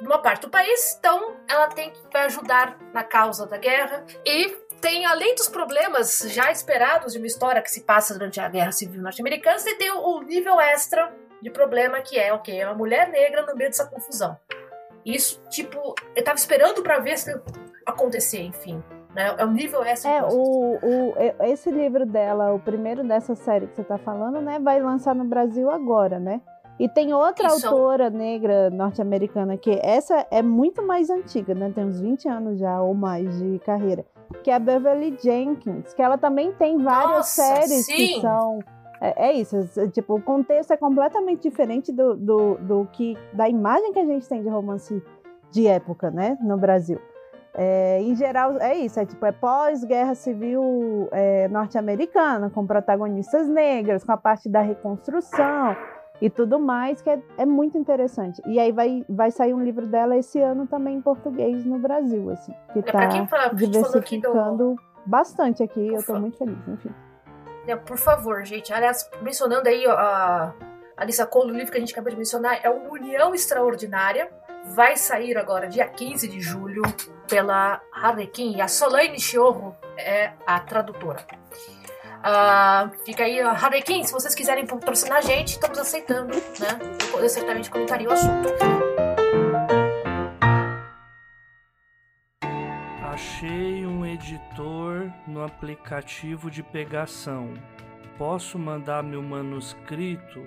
[0.00, 5.06] numa parte do país, então ela tem que ajudar na causa da guerra e tem,
[5.06, 9.02] além dos problemas já esperados de uma história que se passa durante a Guerra Civil
[9.02, 13.42] Norte-Americana, você tem o, nível extra de problema que é, ok, é uma mulher negra
[13.42, 14.36] no meio dessa confusão.
[15.04, 17.32] Isso, tipo, eu tava esperando para ver se
[17.86, 18.82] acontecer, enfim.
[19.14, 19.34] Né?
[19.38, 20.10] É um nível extra.
[20.10, 24.58] É, o, o, esse livro dela, o primeiro dessa série que você tá falando, né,
[24.58, 26.40] vai lançar no Brasil agora, né?
[26.78, 27.66] E tem outra Isso.
[27.66, 31.72] autora negra norte-americana que essa é muito mais antiga, né?
[31.74, 34.04] Tem uns 20 anos já ou mais de carreira,
[34.44, 37.94] que é a Beverly Jenkins, que ela também tem várias Nossa, séries sim.
[37.94, 38.58] que são
[39.00, 39.56] é, é, isso,
[39.92, 44.26] tipo, o contexto é completamente diferente do, do, do que da imagem que a gente
[44.28, 45.02] tem de romance
[45.50, 47.00] de época, né, no Brasil.
[47.58, 54.04] É, em geral, é isso, é tipo, é pós-guerra civil é, norte-americana, com protagonistas negras,
[54.04, 55.74] com a parte da reconstrução,
[56.20, 58.40] e tudo mais, que é, é, muito interessante.
[58.46, 62.30] E aí vai, vai sair um livro dela esse ano também em português no Brasil,
[62.30, 64.80] assim, que está é, diversificando do...
[65.04, 66.90] bastante aqui, Por eu estou muito feliz, enfim.
[67.66, 70.54] É, por favor, gente, aliás, mencionando aí a
[70.96, 74.30] Alissa Cole, o livro que a gente acabou de mencionar é o União Extraordinária,
[74.64, 76.82] vai sair agora dia 15 de julho
[77.28, 81.24] pela Harlequin, e a Solange Chiorro é a tradutora.
[82.18, 86.78] Uh, fica aí, uh, Harlequin, se vocês quiserem patrocinar a gente, estamos aceitando, né?
[87.14, 88.48] Eu certamente comentaria o assunto.
[93.02, 97.54] Achei um editor no aplicativo de pegação.
[98.18, 100.46] Posso mandar meu manuscrito?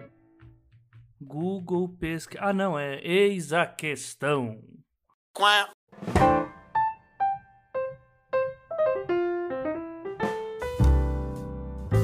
[1.21, 2.43] Google pesquisa.
[2.43, 4.59] Ah, não, é eis a questão.
[5.33, 5.69] quá.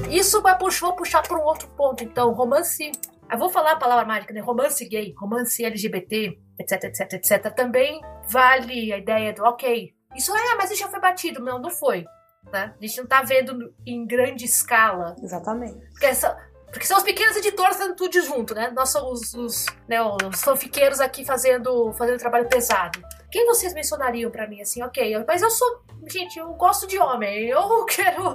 [0.09, 2.31] Isso vai puxar, vou puxar para um outro ponto, então.
[2.31, 2.91] Romance.
[3.31, 4.39] Eu vou falar a palavra mágica, né?
[4.39, 7.55] Romance gay, romance LGBT, etc, etc, etc.
[7.55, 11.41] Também vale a ideia do, ok, isso é, mas isso já foi batido.
[11.41, 12.05] Não, não foi.
[12.51, 12.73] Né?
[12.79, 15.15] A gente não tá vendo em grande escala.
[15.21, 15.79] Exatamente.
[15.89, 16.37] Porque, essa,
[16.71, 18.71] porque são os pequenos editores fazendo tudo junto, né?
[18.75, 23.01] Nós somos os, os, né, os fanfiqueiros aqui fazendo, fazendo trabalho pesado.
[23.35, 25.83] Quem vocês mencionariam para mim assim, ok, mas eu sou.
[26.07, 27.47] Gente, eu gosto de homem.
[27.47, 28.33] Eu quero.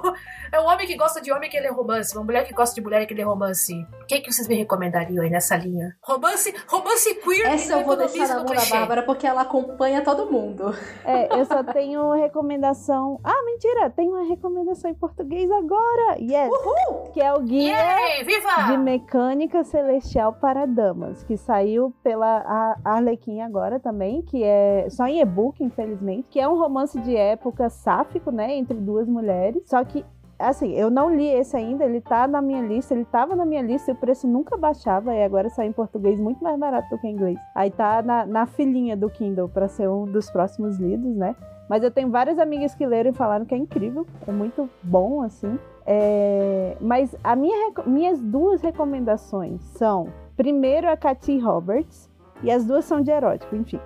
[0.51, 2.15] É um homem que gosta de homem que lê romance.
[2.15, 3.73] Uma mulher que gosta de mulher que lê romance.
[4.03, 5.97] O que, que vocês me recomendariam aí nessa linha?
[6.03, 7.47] Romance, romance queer.
[7.47, 10.75] Essa eu vou deixar na mão da Bárbara porque ela acompanha todo mundo.
[11.03, 13.19] É, eu só tenho recomendação.
[13.23, 13.89] Ah, mentira!
[13.89, 16.17] Tem uma recomendação em português agora!
[16.19, 16.51] Yes!
[16.51, 17.09] Uhul!
[17.11, 18.67] Que é o Guia viva!
[18.67, 25.21] de Mecânica Celestial para Damas, que saiu pela Arlequim agora também, que é só em
[25.21, 29.63] e-book, infelizmente, que é um romance de época sáfico, né, entre duas mulheres.
[29.65, 30.05] Só que
[30.41, 33.61] assim, eu não li esse ainda, ele tá na minha lista, ele tava na minha
[33.61, 36.99] lista e o preço nunca baixava, e agora sai em português muito mais barato do
[36.99, 37.37] que em inglês.
[37.55, 41.35] Aí tá na, na filinha do Kindle para ser um dos próximos lidos, né?
[41.69, 45.21] Mas eu tenho várias amigas que leram e falaram que é incrível, é muito bom,
[45.21, 45.57] assim.
[45.85, 46.75] É...
[46.81, 52.09] Mas a minha, minhas duas recomendações são, primeiro a Cathy Roberts,
[52.43, 53.79] e as duas são de erótico, enfim.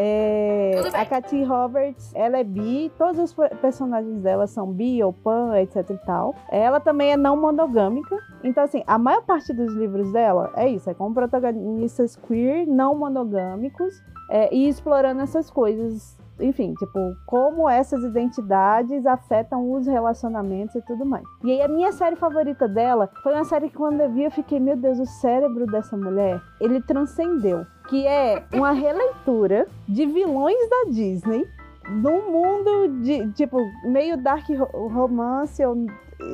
[0.00, 5.58] É, a Cathy Roberts, ela é bi, todos os personagens dela são bi ou pan,
[5.58, 6.36] etc e tal.
[6.50, 8.16] Ela também é não monogâmica.
[8.44, 12.94] Então, assim, a maior parte dos livros dela é isso, é com protagonistas queer, não
[12.94, 20.82] monogâmicos, é, e explorando essas coisas enfim, tipo, como essas identidades afetam os relacionamentos e
[20.82, 21.24] tudo mais.
[21.44, 24.30] E aí a minha série favorita dela foi uma série que quando eu vi eu
[24.30, 30.58] fiquei, meu Deus, o cérebro dessa mulher, ele transcendeu, que é uma releitura de vilões
[30.68, 31.46] da Disney
[31.88, 34.46] num mundo de, tipo, meio dark
[34.92, 35.86] romance, ou,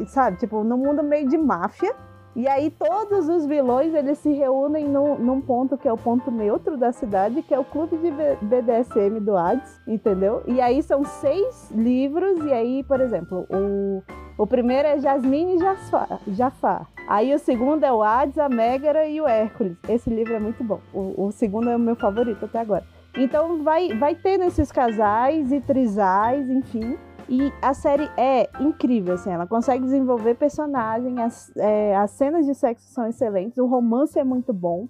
[0.09, 1.95] sabe, tipo, num mundo meio de máfia.
[2.37, 6.31] E aí todos os vilões eles se reúnem no, num ponto que é o ponto
[6.33, 8.11] neutro da cidade, que é o clube de
[8.43, 10.43] BDSM do Hades, entendeu?
[10.47, 14.03] E aí são seis livros, e aí, por exemplo, o,
[14.37, 16.89] o primeiro é Jasmine e Jafar.
[17.07, 19.77] Aí o segundo é o Hades, a Megara e o Hércules.
[19.89, 20.81] Esse livro é muito bom.
[20.93, 22.85] O, o segundo é o meu favorito até agora.
[23.17, 26.99] Então vai, vai ter nesses casais e trisais, enfim.
[27.29, 32.55] E a série é incrível, assim, ela consegue desenvolver personagens, as, é, as cenas de
[32.55, 34.89] sexo são excelentes, o romance é muito bom.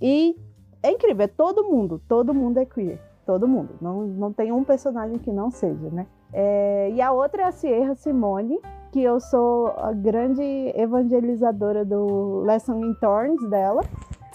[0.00, 0.36] E
[0.82, 3.00] é incrível, é todo mundo, todo mundo é queer.
[3.26, 3.70] Todo mundo.
[3.80, 6.06] Não, não tem um personagem que não seja, né?
[6.32, 8.60] É, e a outra é a Sierra Simone,
[8.92, 10.42] que eu sou a grande
[10.76, 13.82] evangelizadora do Lesson in Thorns dela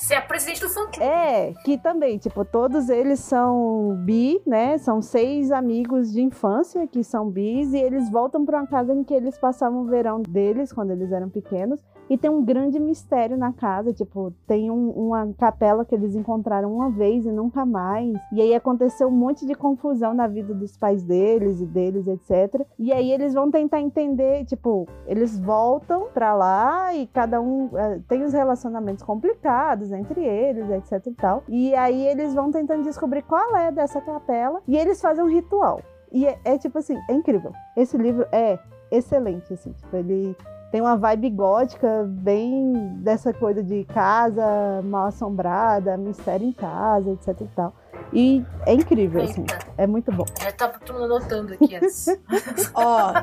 [0.05, 1.03] ser a presidente do fã clube.
[1.03, 4.77] É, que também, tipo, todos eles são bi, né?
[4.77, 9.03] São seis amigos de infância que são bis e eles voltam para uma casa em
[9.03, 11.79] que eles passavam o verão deles quando eles eram pequenos.
[12.11, 16.75] E tem um grande mistério na casa, tipo, tem um, uma capela que eles encontraram
[16.75, 18.13] uma vez e nunca mais.
[18.33, 22.67] E aí aconteceu um monte de confusão na vida dos pais deles e deles, etc.
[22.77, 28.01] E aí eles vão tentar entender, tipo, eles voltam pra lá e cada um é,
[28.09, 31.43] tem os relacionamentos complicados entre eles, etc e tal.
[31.47, 35.79] E aí eles vão tentando descobrir qual é dessa capela e eles fazem um ritual.
[36.11, 37.53] E é, é tipo assim, é incrível.
[37.77, 38.59] Esse livro é
[38.91, 40.35] excelente, assim, tipo, ele
[40.71, 47.41] tem uma vibe gótica, bem dessa coisa de casa mal assombrada, mistério em casa, etc
[47.41, 47.73] e tal.
[48.13, 49.41] E é incrível, assim.
[49.41, 49.55] Eita.
[49.57, 49.65] assim.
[49.77, 50.25] É muito bom.
[50.41, 51.79] Já tava todo mundo anotando aqui.
[52.73, 53.13] Ó,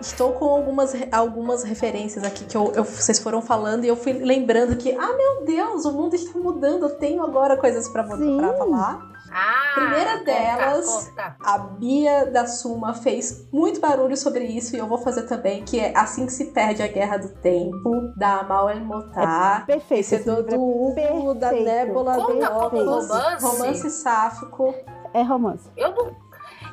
[0.00, 4.12] estou com algumas, algumas referências aqui que eu, eu, vocês foram falando e eu fui
[4.12, 6.84] lembrando que, ah, meu Deus, o mundo está mudando.
[6.84, 9.15] Eu tenho agora coisas para falar.
[9.38, 11.36] Ah, Primeira delas, conta.
[11.44, 15.78] a Bia da Suma fez muito barulho sobre isso e eu vou fazer também, que
[15.78, 19.62] é Assim que se perde a Guerra do Tempo, da Amal El Motar.
[19.62, 20.00] É perfeito.
[20.00, 23.44] Esse é do, do Hugo, da Conta como romance.
[23.44, 24.74] Romance sáfico.
[25.12, 25.68] É romance.
[25.76, 26.16] Eu não...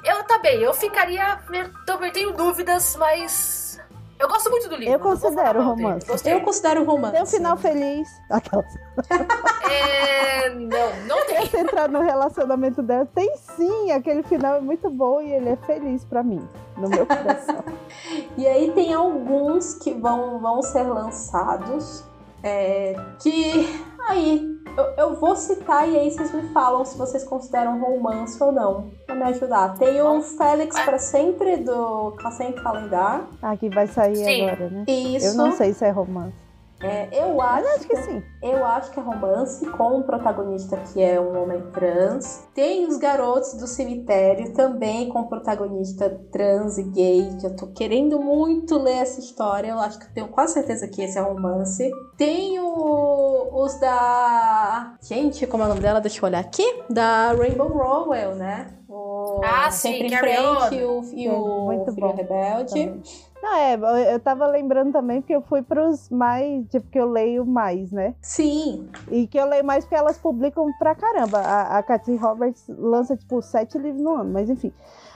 [0.06, 1.39] Eu também, eu ficaria...
[1.52, 3.62] Eu também tenho dúvidas, mas
[4.19, 4.93] eu gosto muito do livro.
[4.93, 6.30] Eu considero romance.
[6.30, 7.13] Eu considero romance.
[7.13, 8.08] Tem um final feliz.
[8.30, 8.73] Aquelas.
[9.69, 11.38] É, não, não tem.
[11.38, 13.06] Essa entrar no relacionamento dela.
[13.13, 16.47] Tem sim, aquele final é muito bom e ele é feliz para mim,
[16.78, 17.63] no meu coração.
[18.38, 22.04] e aí tem alguns que vão, vão ser lançados.
[22.43, 27.79] É, que aí eu, eu, vou citar e aí vocês me falam se vocês consideram
[27.79, 28.91] romance ou não.
[29.06, 29.77] Pra me ajudar.
[29.77, 33.27] Tem o Félix para sempre do Cassem Calendar.
[33.41, 34.49] Ah, que vai sair Sim.
[34.49, 34.86] agora, né?
[34.88, 35.27] Isso.
[35.27, 36.42] Eu não sei se é romance.
[36.84, 38.24] É, eu acho, acho que sim.
[38.41, 42.47] Eu acho que é romance com um protagonista que é um homem trans.
[42.53, 48.20] Tem os garotos do cemitério também com protagonista trans e gay, que eu tô querendo
[48.20, 49.70] muito ler essa história.
[49.70, 51.89] Eu acho que eu tenho quase certeza que esse é romance.
[52.18, 54.95] Tem o, os da.
[55.01, 56.01] Gente, como é o nome dela?
[56.01, 56.64] Deixa eu olhar aqui.
[56.89, 58.74] Da Rainbow Rowell, né?
[58.89, 62.16] O Ah, sim, Sempre em Carry Frente e o, e É, o muito Filho bom
[62.16, 62.70] Rebelde.
[62.74, 63.01] também.
[63.44, 63.76] Não, é,
[64.14, 68.16] eu- tava lembrando também porque eu fui pros mais, tipo, que eu leio mais, né?
[68.22, 71.39] Sim, E que eu leio mais porque elas publicam pra caramba.
[71.39, 71.84] A, a
[72.22, 74.72] Roberts lança, tipo, sete livros no ano, mas enfim.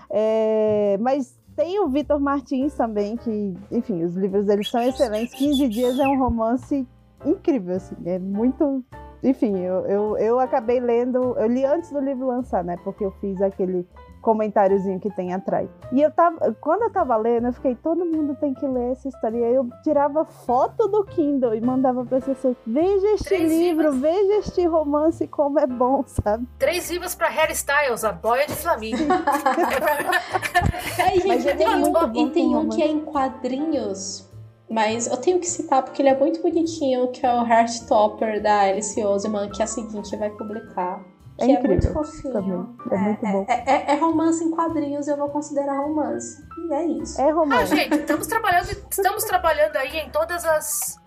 [0.09, 5.33] É, mas tem o Vitor Martins também, que, enfim, os livros dele são excelentes.
[5.33, 6.85] 15 Dias é um romance
[7.25, 8.83] incrível, assim, é muito.
[9.23, 12.75] Enfim, eu, eu, eu acabei lendo, eu li antes do livro lançar, né?
[12.83, 13.87] Porque eu fiz aquele
[14.27, 15.69] comentáriozinho que tem atrás.
[15.89, 19.07] E eu tava, quando eu tava lendo, eu fiquei, todo mundo tem que ler essa
[19.07, 19.37] história.
[19.37, 23.93] E aí eu tirava foto do Kindle e mandava pra pessoa, veja este Três livro,
[23.93, 26.45] veja este romance, como é bom, sabe?
[26.59, 28.97] Três livros pra Harry Styles, a boia de flamingo.
[30.99, 34.27] É gente, Mas e tem, um, bom e tem com que é em quadrinhos,
[34.67, 38.61] mas eu tenho que citar porque ele é muito bonitinho, que é o Heartstopper da
[38.61, 41.05] Alice Oseman, que é a seguinte vai publicar.
[41.39, 42.33] É Que é, incrível muito fofinho.
[42.33, 42.51] também,
[42.91, 43.45] é muito bom.
[43.47, 46.43] É, é- é romance em quadrinhos, eu vou considerar romance.
[46.69, 47.21] E é isso.
[47.21, 47.75] É Ah, romance.
[47.75, 50.99] gente, estamos trabalhando, estamos trabalhando aí em todas as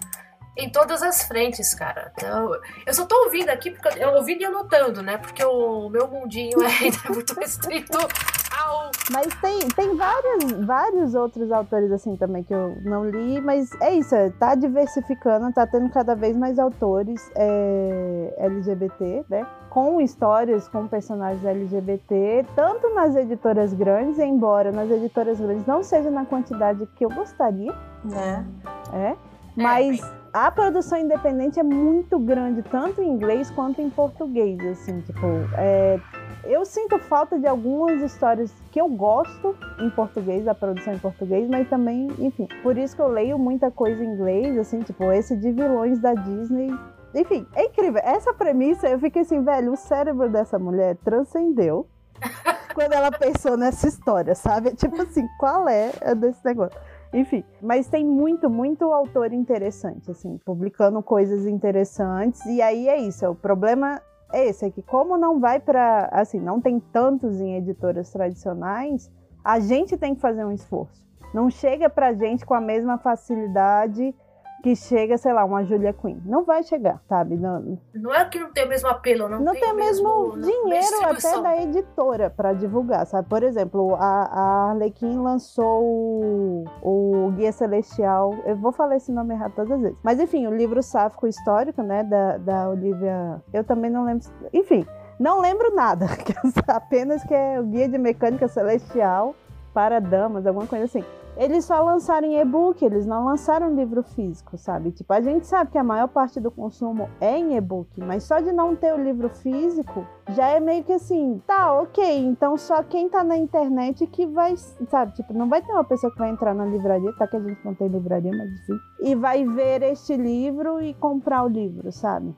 [0.56, 2.12] em todas as frentes, cara.
[2.16, 2.50] Então,
[2.86, 5.16] eu só tô ouvindo aqui porque eu ouvindo e anotando, né?
[5.16, 11.50] Porque o meu mundinho ainda é muito restrito ao Mas tem, tem vários, vários outros
[11.52, 15.88] autores assim também que eu não li, mas é isso, é, tá diversificando, tá tendo
[15.90, 19.46] cada vez mais autores é, LGBT, né?
[19.70, 26.10] Com histórias, com personagens LGBT, tanto nas editoras grandes, embora nas editoras grandes não seja
[26.10, 27.72] na quantidade que eu gostaria,
[28.04, 28.44] Né?
[28.92, 29.16] é,
[29.56, 30.00] mas
[30.32, 35.26] a produção independente é muito grande, tanto em inglês quanto em português, assim, tipo,
[35.58, 35.98] é,
[36.44, 41.48] eu sinto falta de algumas histórias que eu gosto em português, da produção em português,
[41.48, 45.36] mas também, enfim, por isso que eu leio muita coisa em inglês, assim, tipo, esse
[45.36, 46.70] de vilões da Disney.
[47.12, 48.00] Enfim, é incrível.
[48.04, 51.88] Essa premissa, eu fiquei assim, velho, o cérebro dessa mulher transcendeu
[52.72, 54.74] quando ela pensou nessa história, sabe?
[54.74, 56.78] Tipo assim, qual é a desse negócio?
[57.12, 62.44] Enfim, mas tem muito, muito autor interessante, assim, publicando coisas interessantes.
[62.46, 64.00] E aí é isso, o problema
[64.32, 69.10] é esse, é que como não vai para, assim, não tem tantos em editoras tradicionais,
[69.44, 71.04] a gente tem que fazer um esforço.
[71.34, 74.14] Não chega pra gente com a mesma facilidade
[74.62, 76.18] que chega, sei lá, uma Julia Quinn.
[76.24, 77.36] Não vai chegar, sabe?
[77.36, 80.40] Não, Não é que não tem o mesmo apelo, não, não tem, o mesmo não-
[80.40, 83.28] dinheiro até da editora para divulgar, sabe?
[83.28, 88.34] Por exemplo, a, a Arlequim lançou o, o Guia Celestial.
[88.44, 89.98] Eu vou falar esse nome errado todas as vezes.
[90.02, 93.42] Mas enfim, o livro sáfico histórico, né, da, da Olivia.
[93.52, 94.26] Eu também não lembro.
[94.52, 94.86] Enfim,
[95.18, 96.06] não lembro nada.
[96.68, 99.34] Apenas que é o Guia de Mecânica Celestial
[99.72, 101.04] para Damas, alguma coisa assim.
[101.36, 104.90] Eles só lançaram em e-book, eles não lançaram livro físico, sabe?
[104.90, 108.40] Tipo, a gente sabe que a maior parte do consumo é em e-book, mas só
[108.40, 112.82] de não ter o livro físico já é meio que assim, tá, ok, então só
[112.82, 115.14] quem tá na internet que vai, sabe?
[115.14, 117.64] Tipo, não vai ter uma pessoa que vai entrar na livraria, tá que a gente
[117.64, 122.34] não tem livraria, mas enfim, e vai ver este livro e comprar o livro, sabe?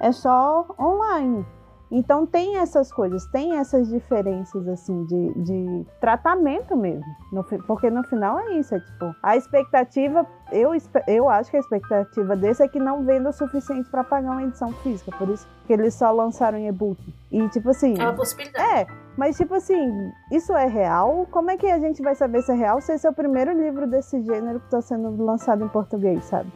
[0.00, 1.46] É só online.
[1.94, 7.04] Então tem essas coisas, tem essas diferenças assim de, de tratamento mesmo.
[7.30, 10.70] No porque no final é isso, é tipo, a expectativa, eu,
[11.06, 14.42] eu acho que a expectativa desse é que não venda o suficiente para pagar uma
[14.42, 16.98] edição física, por isso que eles só lançaram em e-book.
[17.30, 18.64] E tipo assim, É uma possibilidade.
[18.80, 18.86] é,
[19.18, 21.26] mas tipo assim, isso é real?
[21.30, 23.52] Como é que a gente vai saber se é real se esse é o primeiro
[23.52, 26.50] livro desse gênero que está sendo lançado em português, sabe?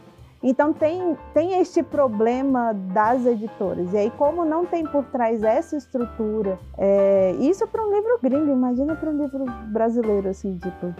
[0.47, 3.91] Então tem, tem este problema das editoras.
[3.91, 8.49] E aí, como não tem por trás essa estrutura, é, isso para um livro gringo,
[8.49, 9.43] imagina para um livro
[9.73, 10.95] brasileiro, assim, tipo.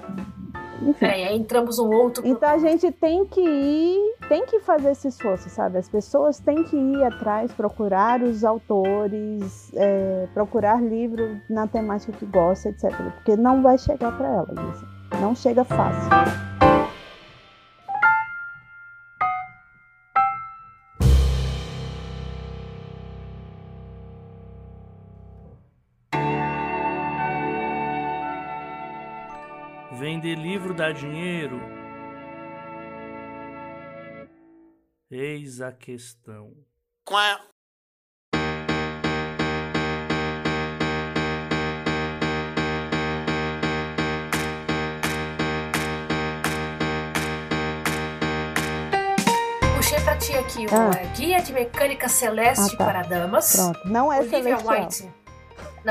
[0.81, 1.05] Enfim.
[1.05, 2.27] É, aí entramos um outro.
[2.27, 5.77] Então a gente tem que ir, tem que fazer esse esforço, sabe?
[5.77, 12.25] As pessoas têm que ir atrás, procurar os autores, é, procurar livro na temática que
[12.25, 12.91] gosta, etc.
[13.15, 15.21] Porque não vai chegar para elas, assim.
[15.21, 16.66] não chega fácil.
[30.17, 31.61] Vender livro dá dinheiro?
[35.11, 36.55] Eis a questão.
[49.75, 50.91] Puxei pra puxei aqui o Ah.
[50.99, 52.85] é, Guia de Mecânica Celeste Ah, tá.
[52.85, 53.55] para Damas.
[53.55, 53.87] Pronto.
[53.87, 54.81] Não é Olivia celestial.
[54.81, 55.09] White.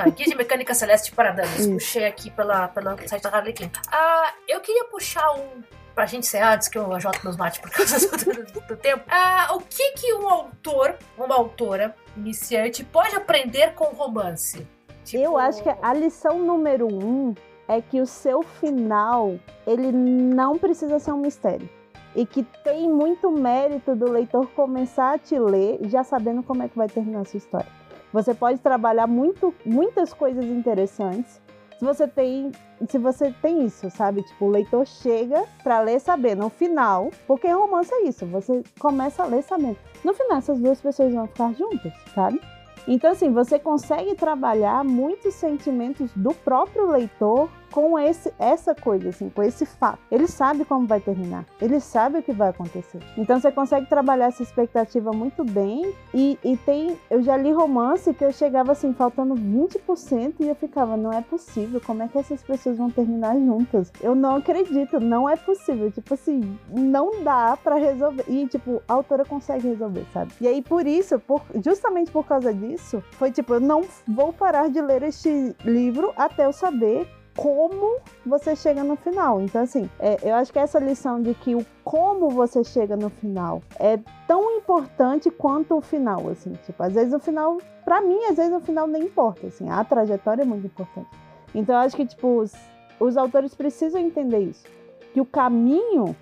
[0.05, 1.59] Não, Guia de Mecânica Celeste para Damas.
[1.59, 1.71] Isso.
[1.73, 3.69] Puxei aqui pela, pela site da Harley Quinn.
[3.91, 5.63] Ah, eu queria puxar um.
[5.95, 9.03] Pra gente encerrar, antes que eu ajoto meus mates por causa do, do- do tempo.
[9.09, 14.67] Ah, o que que um autor, uma autora iniciante, pode aprender com romance?
[15.05, 17.35] Tipo, Eu acho que a lição número um
[17.67, 19.37] é que o seu final
[19.67, 21.67] ele não precisa ser um mistério.
[22.15, 26.69] E que tem muito mérito do leitor começar a te ler já sabendo como é
[26.69, 27.67] que vai terminar a sua história.
[28.13, 31.41] Você pode trabalhar muito, muitas coisas interessantes
[31.79, 32.53] se você tem
[32.89, 34.23] se você tem isso, sabe?
[34.23, 39.23] Tipo, o leitor chega pra ler sabendo no final, porque romance é isso, você começa
[39.23, 39.79] a ler sabendo.
[40.05, 42.41] No final, essas duas pessoas vão ficar juntas, sabe?
[42.89, 49.29] Então, assim, você consegue trabalhar muitos sentimentos do próprio leitor com esse, essa coisa, assim,
[49.29, 49.99] com esse fato.
[50.11, 53.01] Ele sabe como vai terminar, ele sabe o que vai acontecer.
[53.19, 55.93] Então, você consegue trabalhar essa expectativa muito bem.
[56.15, 56.97] E, e tem.
[57.11, 61.21] Eu já li romance que eu chegava, assim, faltando 20% e eu ficava, não é
[61.21, 63.93] possível, como é que essas pessoas vão terminar juntas?
[64.01, 65.93] Eu não acredito, não é possível.
[65.93, 68.25] Tipo assim, não dá pra resolver.
[68.27, 70.33] E, tipo, a autora consegue resolver, sabe?
[70.41, 74.71] E aí, por isso, por, justamente por causa disso, foi tipo, eu não vou parar
[74.71, 77.07] de ler este livro até eu saber
[77.37, 79.41] como você chega no final.
[79.41, 83.11] Então, assim, é, eu acho que essa lição de que o como você chega no
[83.11, 86.53] final é tão importante quanto o final, assim.
[86.65, 89.69] Tipo, às vezes o final, pra mim, às vezes o final nem importa, assim.
[89.69, 91.09] A trajetória é muito importante.
[91.55, 92.53] Então, eu acho que, tipo, os,
[92.99, 94.65] os autores precisam entender isso.
[95.13, 96.17] Que o caminho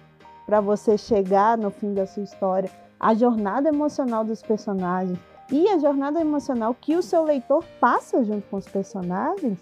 [0.47, 5.19] para você chegar no fim da sua história, a jornada emocional dos personagens
[5.51, 9.59] e a jornada emocional que o seu leitor passa junto com os personagens,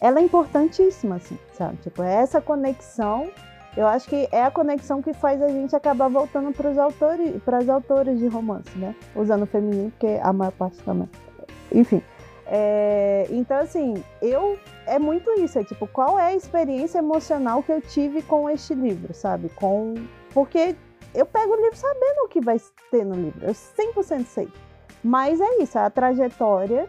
[0.00, 1.76] ela é importantíssima, assim, sabe?
[1.82, 3.30] Tipo, essa conexão,
[3.76, 7.42] eu acho que é a conexão que faz a gente acabar voltando para os autores,
[7.42, 8.94] para as autoras de romance, né?
[9.14, 11.08] Usando o feminino, porque a maior parte também.
[11.70, 12.02] Enfim.
[12.46, 14.58] é, então, assim, eu.
[14.86, 18.74] É muito isso, é tipo, qual é a experiência emocional que eu tive com este
[18.74, 19.50] livro, sabe?
[19.50, 19.94] Com.
[20.32, 20.74] Porque
[21.14, 22.56] eu pego o livro sabendo o que vai
[22.90, 24.48] ter no livro, eu 100% sei.
[25.02, 26.88] Mas é isso, a trajetória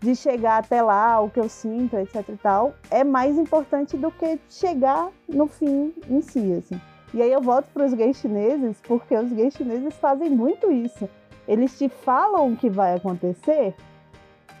[0.00, 4.10] de chegar até lá, o que eu sinto, etc e tal, é mais importante do
[4.10, 6.80] que chegar no fim em si, assim.
[7.12, 11.08] E aí eu volto para os gays chineses, porque os gays chineses fazem muito isso.
[11.46, 13.74] Eles te falam o que vai acontecer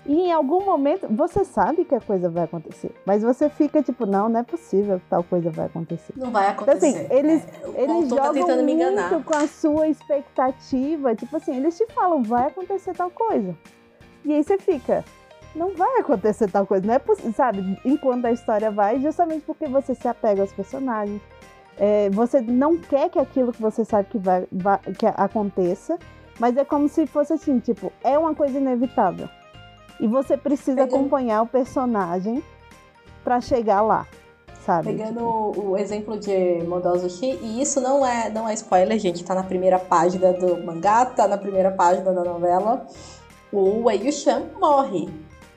[0.04, 4.06] e em algum momento você sabe que a coisa vai acontecer, mas você fica tipo,
[4.06, 6.12] não, não é possível que tal coisa vai acontecer.
[6.16, 7.14] Não vai Então, assim, acontecer.
[7.14, 11.14] eles- É, Eles tá jogam me muito com a sua expectativa.
[11.14, 13.54] Tipo assim, eles te falam, vai acontecer tal coisa.
[14.24, 15.04] E aí você fica,
[15.54, 16.86] não vai acontecer tal coisa.
[16.86, 17.78] Não é possível, sabe?
[17.84, 21.20] Enquanto a história vai, justamente porque você se apega aos personagens.
[21.78, 25.98] É, você não quer que aquilo que você sabe que vai, vai- que aconteça,
[26.38, 29.28] mas é como se fosse assim, tipo, é uma coisa inevitável.
[29.98, 32.42] E você precisa Pegando- acompanhar o personagem
[33.24, 34.06] pra chegar lá,
[34.64, 34.88] sabe?
[34.94, 39.34] Pegando o, o exemplo de Modozushi, e isso não é, não é spoiler, gente, tá
[39.34, 42.86] na primeira página do mangá, tá na primeira página da novela.
[43.52, 45.08] O Wei Yushan morre.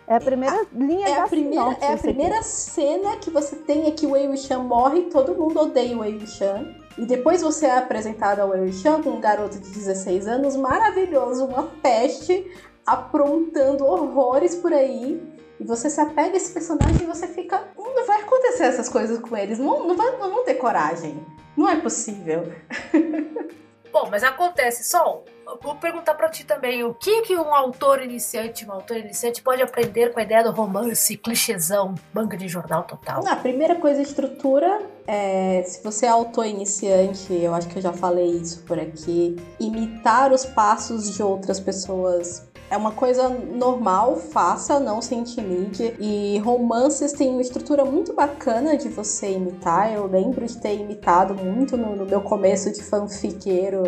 [0.05, 2.13] É a primeira linha É da a primeira, sinopse, é a isso aqui.
[2.13, 6.01] primeira cena que você tem é que o Wei Wuxian morre, todo mundo odeia o
[6.01, 6.75] Wei Wuxian.
[6.97, 11.45] E depois você é apresentado ao Wei Wuxian com um garoto de 16 anos, maravilhoso,
[11.45, 12.51] uma peste,
[12.85, 15.21] aprontando horrores por aí.
[15.59, 17.63] E você se apega a esse personagem e você fica.
[17.77, 21.25] "Hum, Não vai acontecer essas coisas com eles, não, não, vai- não vão ter coragem.
[21.55, 22.51] Não é possível.
[23.93, 24.83] Bom, mas acontece.
[24.83, 26.83] Só, eu vou perguntar pra ti também.
[26.83, 30.51] O que que um autor iniciante, uma autora iniciante pode aprender com a ideia do
[30.51, 33.25] romance, clichêzão, manga de jornal total?
[33.27, 34.81] A primeira coisa, estrutura.
[35.05, 39.35] É, se você é autor iniciante, eu acho que eu já falei isso por aqui.
[39.59, 45.95] Imitar os passos de outras pessoas é uma coisa normal, faça, não se intimide.
[45.99, 49.93] E romances têm uma estrutura muito bacana de você imitar.
[49.93, 53.83] Eu lembro de ter imitado muito no, no meu começo de fanfiqueiro.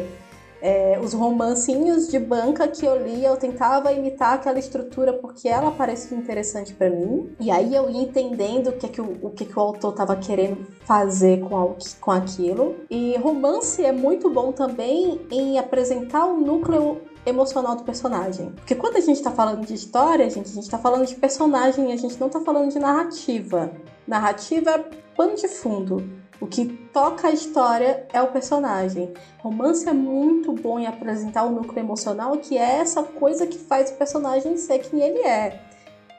[0.62, 5.72] É, os romancinhos de banca que eu lia, eu tentava imitar aquela estrutura porque ela
[5.72, 7.36] parecia interessante pra mim.
[7.40, 9.94] E aí eu ia entendendo o que, é que o, o que, que o autor
[9.94, 12.76] tava querendo fazer com, com aquilo.
[12.90, 18.52] E romance é muito bom também em apresentar o núcleo emocional do personagem.
[18.52, 21.92] Porque quando a gente tá falando de história, gente, a gente tá falando de personagem,
[21.92, 23.72] a gente não tá falando de narrativa.
[24.08, 24.78] Narrativa é
[25.16, 26.08] pano de fundo.
[26.40, 29.14] O que toca a história é o personagem.
[29.40, 33.90] Romance é muito bom em apresentar o núcleo emocional, que é essa coisa que faz
[33.90, 35.62] o personagem ser quem ele é.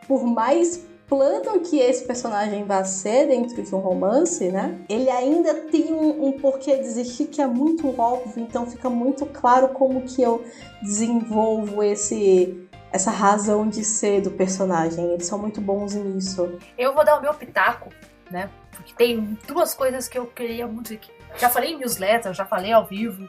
[0.09, 4.81] Por mais plantam que esse personagem vai ser dentro de um romance, né?
[4.89, 9.25] Ele ainda tem um, um porquê de existir que é muito óbvio, então fica muito
[9.27, 10.45] claro como que eu
[10.83, 12.63] desenvolvo esse
[12.93, 15.13] essa razão de ser do personagem.
[15.13, 16.59] Eles são muito bons nisso.
[16.79, 17.91] Eu vou dar o meu pitaco,
[18.31, 18.51] né?
[18.73, 20.99] Porque tem duas coisas que eu queria muito.
[21.39, 23.29] Já falei em newsletter, já falei ao vivo.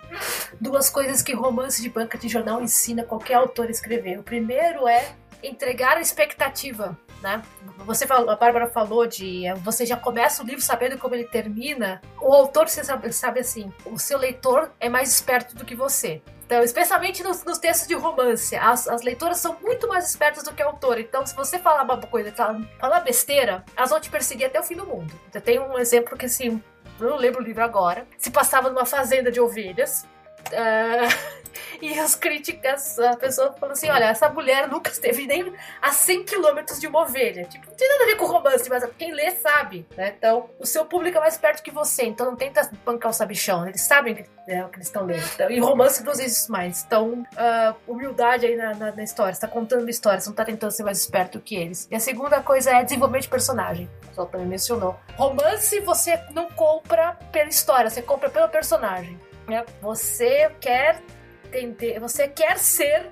[0.60, 4.20] Duas coisas que romance de banca de jornal ensina qualquer autor a escrever.
[4.20, 7.42] O primeiro é entregar a expectativa né?
[7.80, 12.02] Você falou, a Bárbara falou de você já começa o livro sabendo como ele termina.
[12.22, 16.22] O autor você sabe, sabe assim, o seu leitor é mais esperto do que você.
[16.48, 20.54] Então, especialmente nos, nos textos de romance, as, as, leitoras são muito mais espertas do
[20.54, 20.98] que o autor.
[20.98, 22.32] Então, se você falar uma coisa,
[22.80, 25.14] falar besteira, elas vão te perseguir até o fim do mundo.
[25.34, 26.64] Eu tenho um exemplo que, assim,
[27.02, 30.08] eu não lembro o livro agora, se passava numa fazenda de ovelhas.
[30.54, 31.38] Uh,
[31.82, 36.24] e as críticas, a pessoa falou assim: olha, essa mulher nunca esteve nem a 100
[36.24, 37.46] quilômetros de uma ovelha.
[37.46, 40.14] Tipo, não tem nada a ver com romance, mas quem lê sabe, né?
[40.18, 43.68] Então, o seu público é mais perto que você, então não tenta bancar o sabichão,
[43.68, 45.24] eles sabem que, é, o que eles estão lendo.
[45.34, 46.84] Então, e romance duas vezes mais.
[46.84, 50.36] Então, uh, humildade aí na, na, na história, você tá contando uma história, você não
[50.36, 51.88] tá tentando ser mais esperto que eles.
[51.92, 53.90] E a segunda coisa é desenvolvimento de personagem.
[54.14, 54.96] Só também mencionou.
[55.16, 59.20] Romance você não compra pela história, você compra pelo personagem.
[59.48, 59.66] Né?
[59.82, 61.02] Você quer
[61.46, 63.12] entender, você quer ser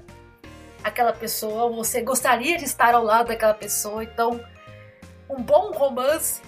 [0.83, 4.43] aquela pessoa, você gostaria de estar ao lado daquela pessoa, então
[5.29, 6.41] um bom romance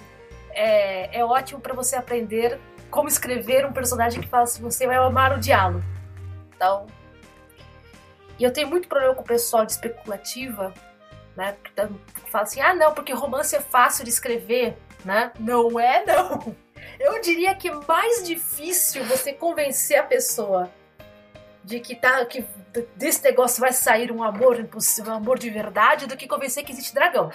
[0.51, 2.59] é, é ótimo para você aprender
[2.89, 5.83] como escrever um personagem que fala assim, você vai amar o diálogo.
[6.55, 6.85] Então,
[8.39, 10.73] e eu tenho muito problema com o pessoal de especulativa,
[11.35, 11.55] né?
[11.63, 15.31] Que fala assim, ah não, porque romance é fácil de escrever, né?
[15.39, 16.55] Não é não.
[16.99, 20.71] Eu diria que é mais difícil você convencer a pessoa
[21.63, 22.45] de que tá que
[22.95, 26.71] desse negócio vai sair um amor impossível, um amor de verdade, do que convencer que
[26.71, 27.31] existe dragão.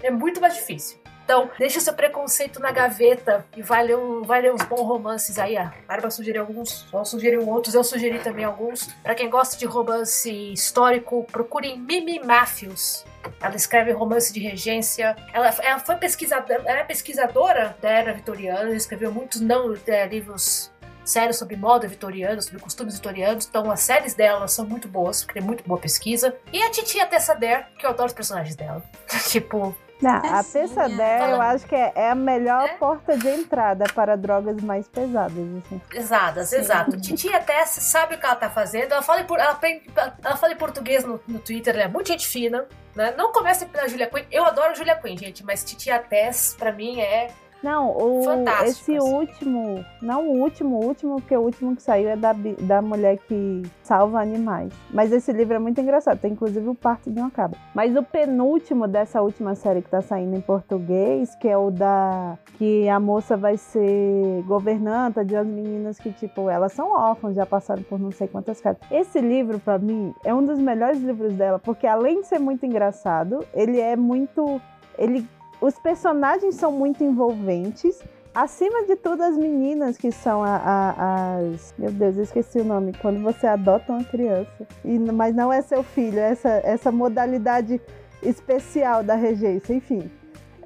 [0.00, 0.98] É muito mais difícil.
[1.26, 5.40] Então, deixa seu preconceito na gaveta e vai ler, um, vai ler uns bons romances
[5.40, 5.56] aí.
[5.56, 8.86] A Bárbara sugeriu alguns, só sugeriu outros, eu sugeri também alguns.
[9.02, 13.04] Para quem gosta de romance histórico, procurem Mimi Matthews.
[13.40, 15.16] Ela escreve romance de regência.
[15.32, 20.70] Ela, ela foi pesquisadora, ela é pesquisadora da era vitoriana, escreveu muitos não é, livros
[21.04, 23.46] séries sobre moda vitoriana, sobre costumes vitorianos.
[23.46, 26.36] Então, as séries dela são muito boas, porque tem muito boa pesquisa.
[26.52, 28.80] E a Titia Tessa Dare, que eu adoro os personagens dela.
[29.28, 32.74] tipo, não, a Tessa Dare eu acho que é, é a melhor é?
[32.74, 35.32] porta de entrada para drogas mais pesadas.
[35.32, 35.80] Assim.
[35.88, 37.00] Pesadas, exato.
[37.00, 38.92] Titia Tess sabe o que ela tá fazendo.
[38.92, 39.82] Ela fala em, ela aprende,
[40.22, 42.66] ela fala em português no, no Twitter, ela é muito gente fina.
[42.94, 43.14] Né?
[43.16, 44.24] Não comece pela Julia Quinn.
[44.30, 47.30] Eu adoro a Julia Quinn, gente, mas Titia Tess, pra mim, é
[47.62, 48.22] não, o,
[48.64, 48.98] esse assim.
[48.98, 53.18] último, não o último, o último, porque o último que saiu é da, da mulher
[53.18, 54.72] que salva animais.
[54.90, 57.58] Mas esse livro é muito engraçado, tem inclusive o parto de uma cabra.
[57.74, 62.38] Mas o penúltimo dessa última série que tá saindo em português, que é o da.
[62.58, 67.46] que a moça vai ser governanta de umas meninas que, tipo, elas são órfãs, já
[67.46, 68.80] passaram por não sei quantas casas.
[68.90, 72.64] Esse livro, para mim, é um dos melhores livros dela, porque além de ser muito
[72.66, 74.60] engraçado, ele é muito.
[74.98, 75.26] Ele
[75.60, 78.02] os personagens são muito envolventes.
[78.34, 81.74] Acima de tudo, as meninas que são a, a, as.
[81.78, 82.92] Meu Deus, eu esqueci o nome.
[83.00, 84.66] Quando você adota uma criança.
[84.84, 87.80] E, mas não é seu filho, é essa, essa modalidade
[88.22, 90.10] especial da regência, enfim.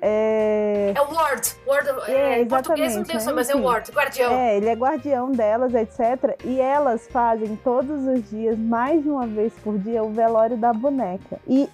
[0.02, 1.56] É, é o Ward.
[1.66, 3.32] Ward é, em português não tem né?
[3.32, 4.32] mas é o Ward, guardião.
[4.32, 6.40] É, ele é guardião delas, etc.
[6.44, 10.72] E elas fazem todos os dias, mais de uma vez por dia, o velório da
[10.72, 11.38] boneca.
[11.46, 11.68] E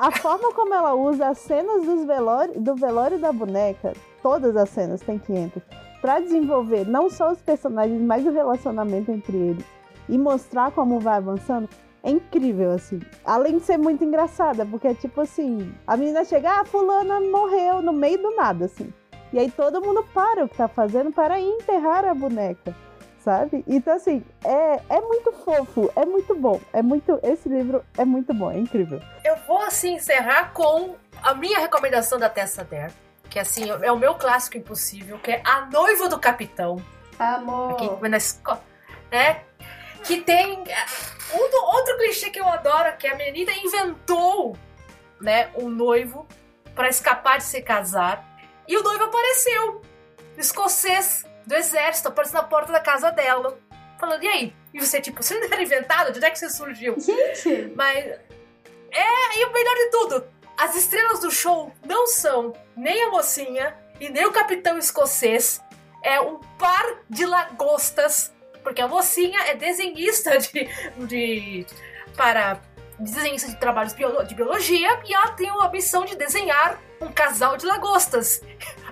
[0.00, 3.92] a forma como ela usa as cenas dos velório, do velório da boneca,
[4.22, 5.62] todas as cenas, tem 500,
[6.00, 9.64] para desenvolver não só os personagens, mas o relacionamento entre eles
[10.08, 11.68] e mostrar como vai avançando,
[12.02, 12.98] é incrível, assim.
[13.22, 17.82] Além de ser muito engraçada, porque é tipo assim, a menina chega, ah, fulana morreu
[17.82, 18.90] no meio do nada, assim.
[19.34, 22.74] E aí todo mundo para o que tá fazendo para enterrar a boneca
[23.22, 23.64] sabe?
[23.66, 26.60] Então, assim, é, é muito fofo, é muito bom.
[26.72, 27.18] É muito.
[27.22, 29.00] Esse livro é muito bom, é incrível.
[29.24, 32.92] Eu vou, assim, encerrar com a minha recomendação da Tessa Dare,
[33.28, 36.82] que assim, é o meu clássico impossível, que é A Noiva do Capitão.
[37.18, 37.72] Amor.
[37.72, 38.62] Aqui, na escola.
[39.10, 39.40] É,
[40.04, 40.62] que tem
[41.34, 44.56] um, outro clichê que eu adoro, que a menina inventou,
[45.20, 46.26] né, um noivo
[46.74, 48.24] para escapar de se casar.
[48.66, 49.82] E o noivo apareceu,
[50.38, 53.58] escocês, do exército aparece na porta da casa dela.
[53.98, 54.56] Falando, e aí?
[54.72, 56.12] E você, tipo, você não era inventado?
[56.12, 56.98] De onde é que você surgiu?
[56.98, 57.72] Gente!
[57.74, 58.04] Mas.
[58.92, 60.24] É, e o melhor de tudo,
[60.56, 65.62] as estrelas do show não são nem a mocinha e nem o capitão escocês.
[66.02, 68.32] É um par de lagostas.
[68.62, 70.68] Porque a mocinha é desenhista de.
[71.06, 71.66] de
[72.16, 72.60] para
[72.98, 77.64] desenhista de trabalhos de biologia e ela tem a missão de desenhar um casal de
[77.64, 78.42] lagostas,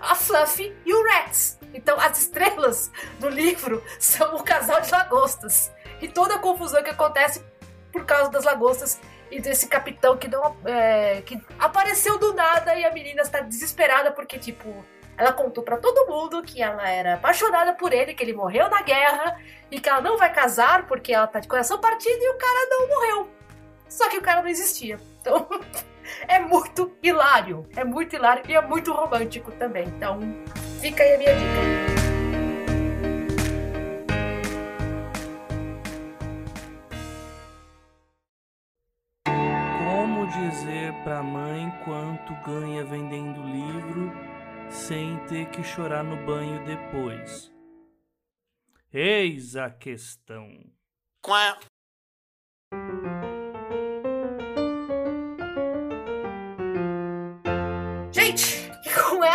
[0.01, 1.58] a Fluffy e o Rex.
[1.75, 6.91] Então as estrelas do livro são o casal de lagostas e toda a confusão que
[6.91, 7.45] acontece
[7.93, 9.01] por causa das lagostas
[9.31, 10.29] e desse capitão que
[10.65, 14.85] é, que apareceu do nada e a menina está desesperada porque tipo
[15.19, 18.83] ela contou para todo mundo que ela era apaixonada por ele, que ele morreu na
[18.83, 22.39] guerra e que ela não vai casar porque ela tá de coração partido e o
[22.39, 23.29] cara não morreu.
[23.89, 24.97] Só que o cara não existia.
[25.21, 25.49] Então,
[26.27, 27.67] é muito hilário.
[27.77, 29.87] É muito hilário e é muito romântico também.
[29.89, 30.21] Então,
[30.81, 31.99] fica aí a minha dica.
[39.85, 44.13] Como dizer pra mãe quanto ganha vendendo livro
[44.71, 47.53] sem ter que chorar no banho depois?
[48.93, 50.49] Eis a questão.
[51.23, 51.59] Quá.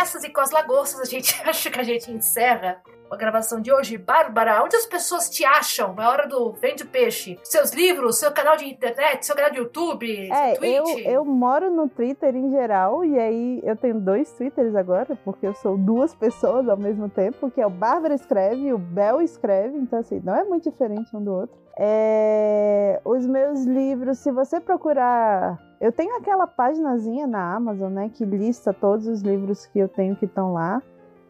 [0.04, 3.72] Essas e com as lagostas, a gente acha que a gente encerra a gravação de
[3.72, 3.96] hoje.
[3.96, 5.94] Bárbara, onde as pessoas te acham?
[5.98, 7.38] É hora do Vende Peixe.
[7.42, 11.04] Seus livros, seu canal de internet, seu canal de YouTube, é, Twitch?
[11.04, 15.46] Eu, eu moro no Twitter em geral, e aí eu tenho dois Twitters agora, porque
[15.46, 19.22] eu sou duas pessoas ao mesmo tempo, que é o Bárbara escreve e o Bel
[19.22, 21.64] escreve, então assim, não é muito diferente um do outro.
[21.78, 25.58] É, os meus livros, se você procurar.
[25.84, 30.16] Eu tenho aquela paginazinha na Amazon, né, que lista todos os livros que eu tenho
[30.16, 30.82] que estão lá.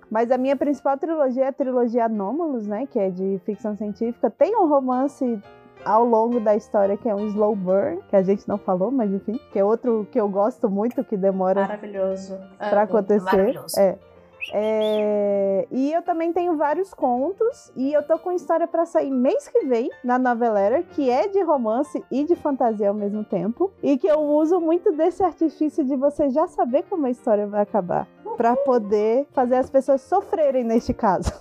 [0.09, 2.87] Mas a minha principal trilogia é a trilogia Anômalos, né?
[2.87, 4.31] Que é de ficção científica.
[4.31, 5.41] Tem um romance
[5.85, 9.13] ao longo da história que é um slow burn, que a gente não falou, mas
[9.13, 12.39] enfim, que é outro que eu gosto muito, que demora Maravilhoso.
[12.57, 13.25] para acontecer.
[13.25, 13.81] Maravilhoso.
[13.81, 13.99] É.
[14.53, 19.49] É, e eu também tenho vários contos e eu tô com história para sair mês
[19.49, 23.97] que vem na Novelera, que é de romance e de fantasia ao mesmo tempo, e
[23.97, 28.07] que eu uso muito desse artifício de você já saber como a história vai acabar,
[28.37, 31.33] para poder fazer as pessoas sofrerem neste caso.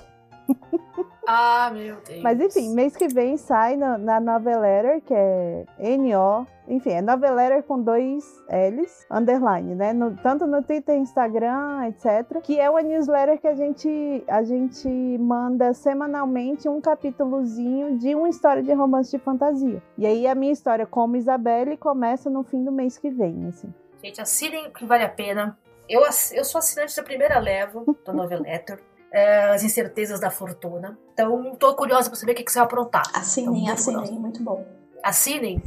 [1.26, 2.22] Ah, meu Deus.
[2.22, 6.45] Mas enfim, mês que vem sai na, na Noveletter, que é N-O.
[6.68, 9.91] Enfim, é Noveletter com dois L's, underline, né?
[9.93, 12.39] No- tanto no Twitter, Instagram, etc.
[12.41, 14.88] Que é uma newsletter que a gente, a gente
[15.20, 19.82] manda semanalmente um capítulozinho de uma história de romance de fantasia.
[19.97, 23.74] E aí a minha história como Isabelle começa no fim do mês que vem, assim.
[24.03, 25.57] Gente, assinem que vale a pena.
[25.89, 26.01] Eu,
[26.34, 28.80] eu sou assinante da primeira leva do Noveletter.
[29.11, 30.97] é, As Incertezas da Fortuna.
[31.14, 33.03] Então, tô curiosa pra saber o que, que você vai aprontar.
[33.14, 34.66] Assinem, Então, assinem, muito bom.
[35.04, 35.62] Assinem.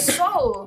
[0.00, 0.66] Só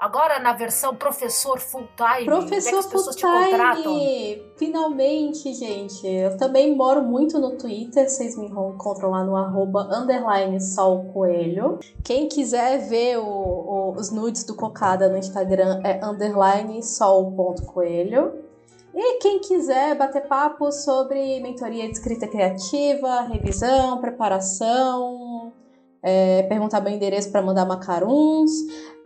[0.00, 2.22] agora na versão professor full time.
[2.22, 3.82] é Professor pessoas Full.
[3.82, 4.42] Time!
[4.56, 6.06] Finalmente, gente.
[6.06, 8.08] Eu também moro muito no Twitter.
[8.10, 11.78] Vocês me encontram lá no arroba underline Sol Coelho.
[12.02, 18.42] Quem quiser ver o- o- os nudes do Cocada no Instagram é underline sol.coelho.
[18.96, 25.23] E quem quiser bater papo sobre mentoria de escrita criativa, revisão, preparação,
[26.04, 28.50] é, perguntar meu endereço para mandar macaruns,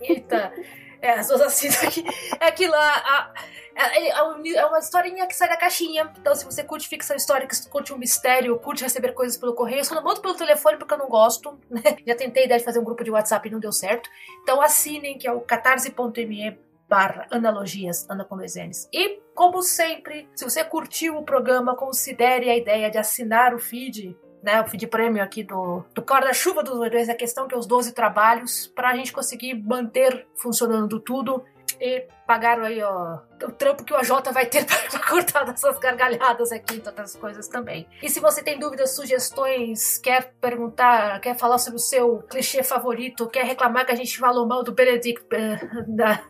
[0.00, 0.52] Eita.
[1.00, 2.04] É, as duas assinam aqui.
[2.40, 2.96] É aquilo lá.
[2.96, 3.34] a-
[3.74, 6.12] é, é é uma historinha que sai da caixinha.
[6.18, 9.94] Então, se você curte ficção histórica, curte um mistério, curte receber coisas pelo correio, só
[9.94, 11.58] não mando pelo telefone porque eu não gosto.
[11.70, 11.82] Né?
[12.06, 14.08] Já tentei a ideia de fazer um grupo de WhatsApp e não deu certo.
[14.42, 16.58] Então, assinem, que é o catarse.me
[16.88, 18.88] barra analogias, Ana com dois N's.
[18.92, 24.16] E, como sempre, se você curtiu o programa, considere a ideia de assinar o feed
[24.44, 27.66] né, o feed prêmio aqui do, do Guarda-Chuva dos Dois, a questão que é os
[27.66, 31.42] 12 trabalhos, pra gente conseguir manter funcionando tudo
[31.80, 36.52] e pagar aí, ó, o trampo que o AJ vai ter pra cortar dessas gargalhadas
[36.52, 37.86] aqui outras coisas também.
[38.02, 43.28] E se você tem dúvidas, sugestões, quer perguntar, quer falar sobre o seu clichê favorito,
[43.28, 45.58] quer reclamar que a gente falou mal do Benedict, eh,
[45.88, 46.22] da,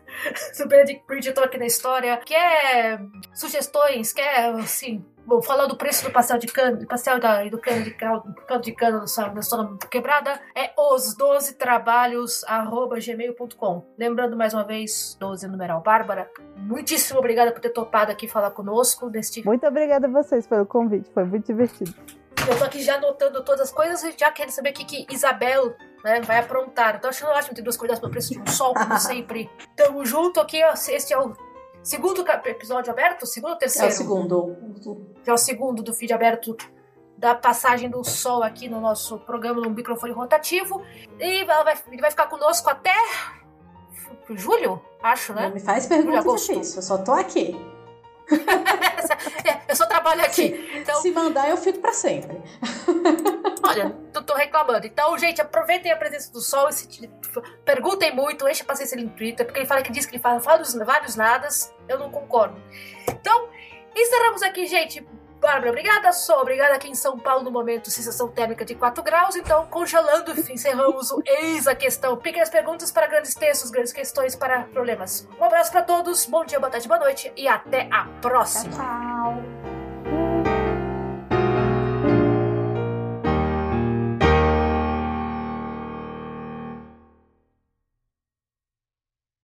[0.57, 2.17] do Benedict Bridgerton aqui na história.
[2.17, 3.01] Quer
[3.33, 4.13] sugestões?
[4.13, 7.83] Quer, assim, Bom, falando do preço do pastel de cana, do pastel da, do cano
[7.83, 9.41] de, caldo, caldo de cana no sal, na
[9.89, 13.83] quebrada, é os 12 trabalhos@gmail.com.
[13.97, 19.07] Lembrando mais uma vez, 12 numeral Bárbara, muitíssimo obrigada por ter topado aqui falar conosco
[19.07, 19.45] neste.
[19.45, 21.93] Muito obrigada a vocês pelo convite, foi muito divertido.
[22.49, 25.13] Eu tô aqui já anotando todas as coisas e já quero saber o que, que
[25.13, 26.99] Isabel né, vai aprontar.
[26.99, 29.49] Tô achando ótimo ter duas coisas pelo preço de um sol, como sempre.
[29.75, 30.73] Tamo junto aqui, ó.
[30.73, 31.35] Este é o
[31.83, 33.25] segundo episódio aberto?
[33.25, 33.87] Segundo ou É terceiro?
[33.87, 34.57] o segundo.
[35.23, 36.55] que é o segundo do feed aberto
[37.17, 40.83] da passagem do sol aqui no nosso programa no microfone rotativo.
[41.19, 42.93] E ela vai, ele vai ficar conosco até
[44.29, 45.49] julho, acho, Não né?
[45.49, 46.53] me faz perguntas Agosto.
[46.53, 47.55] difíceis, eu só tô aqui.
[49.45, 50.67] É, eu só trabalho aqui.
[50.75, 52.41] Então, Se mandar, eu fico pra sempre.
[53.63, 54.87] olha, tô, tô reclamando.
[54.87, 57.09] Então, gente, aproveitem a presença do sol e se,
[57.63, 60.39] perguntem muito, enche a paciência no Twitter, porque ele fala que diz que ele fala
[60.39, 61.71] vários, vários nadas.
[61.87, 62.59] Eu não concordo.
[63.07, 63.47] Então,
[63.95, 65.05] encerramos aqui, gente.
[65.45, 66.11] Bárbara, obrigada.
[66.11, 69.35] Sou obrigada aqui em São Paulo no momento, sensação térmica de 4 graus.
[69.35, 72.17] Então, congelando, encerramos o Eis a Questão.
[72.17, 75.27] Pequenas perguntas para grandes textos, grandes questões para problemas.
[75.39, 78.75] Um abraço para todos, bom dia, boa tarde, boa noite e até a próxima.
[78.75, 79.64] Tchau.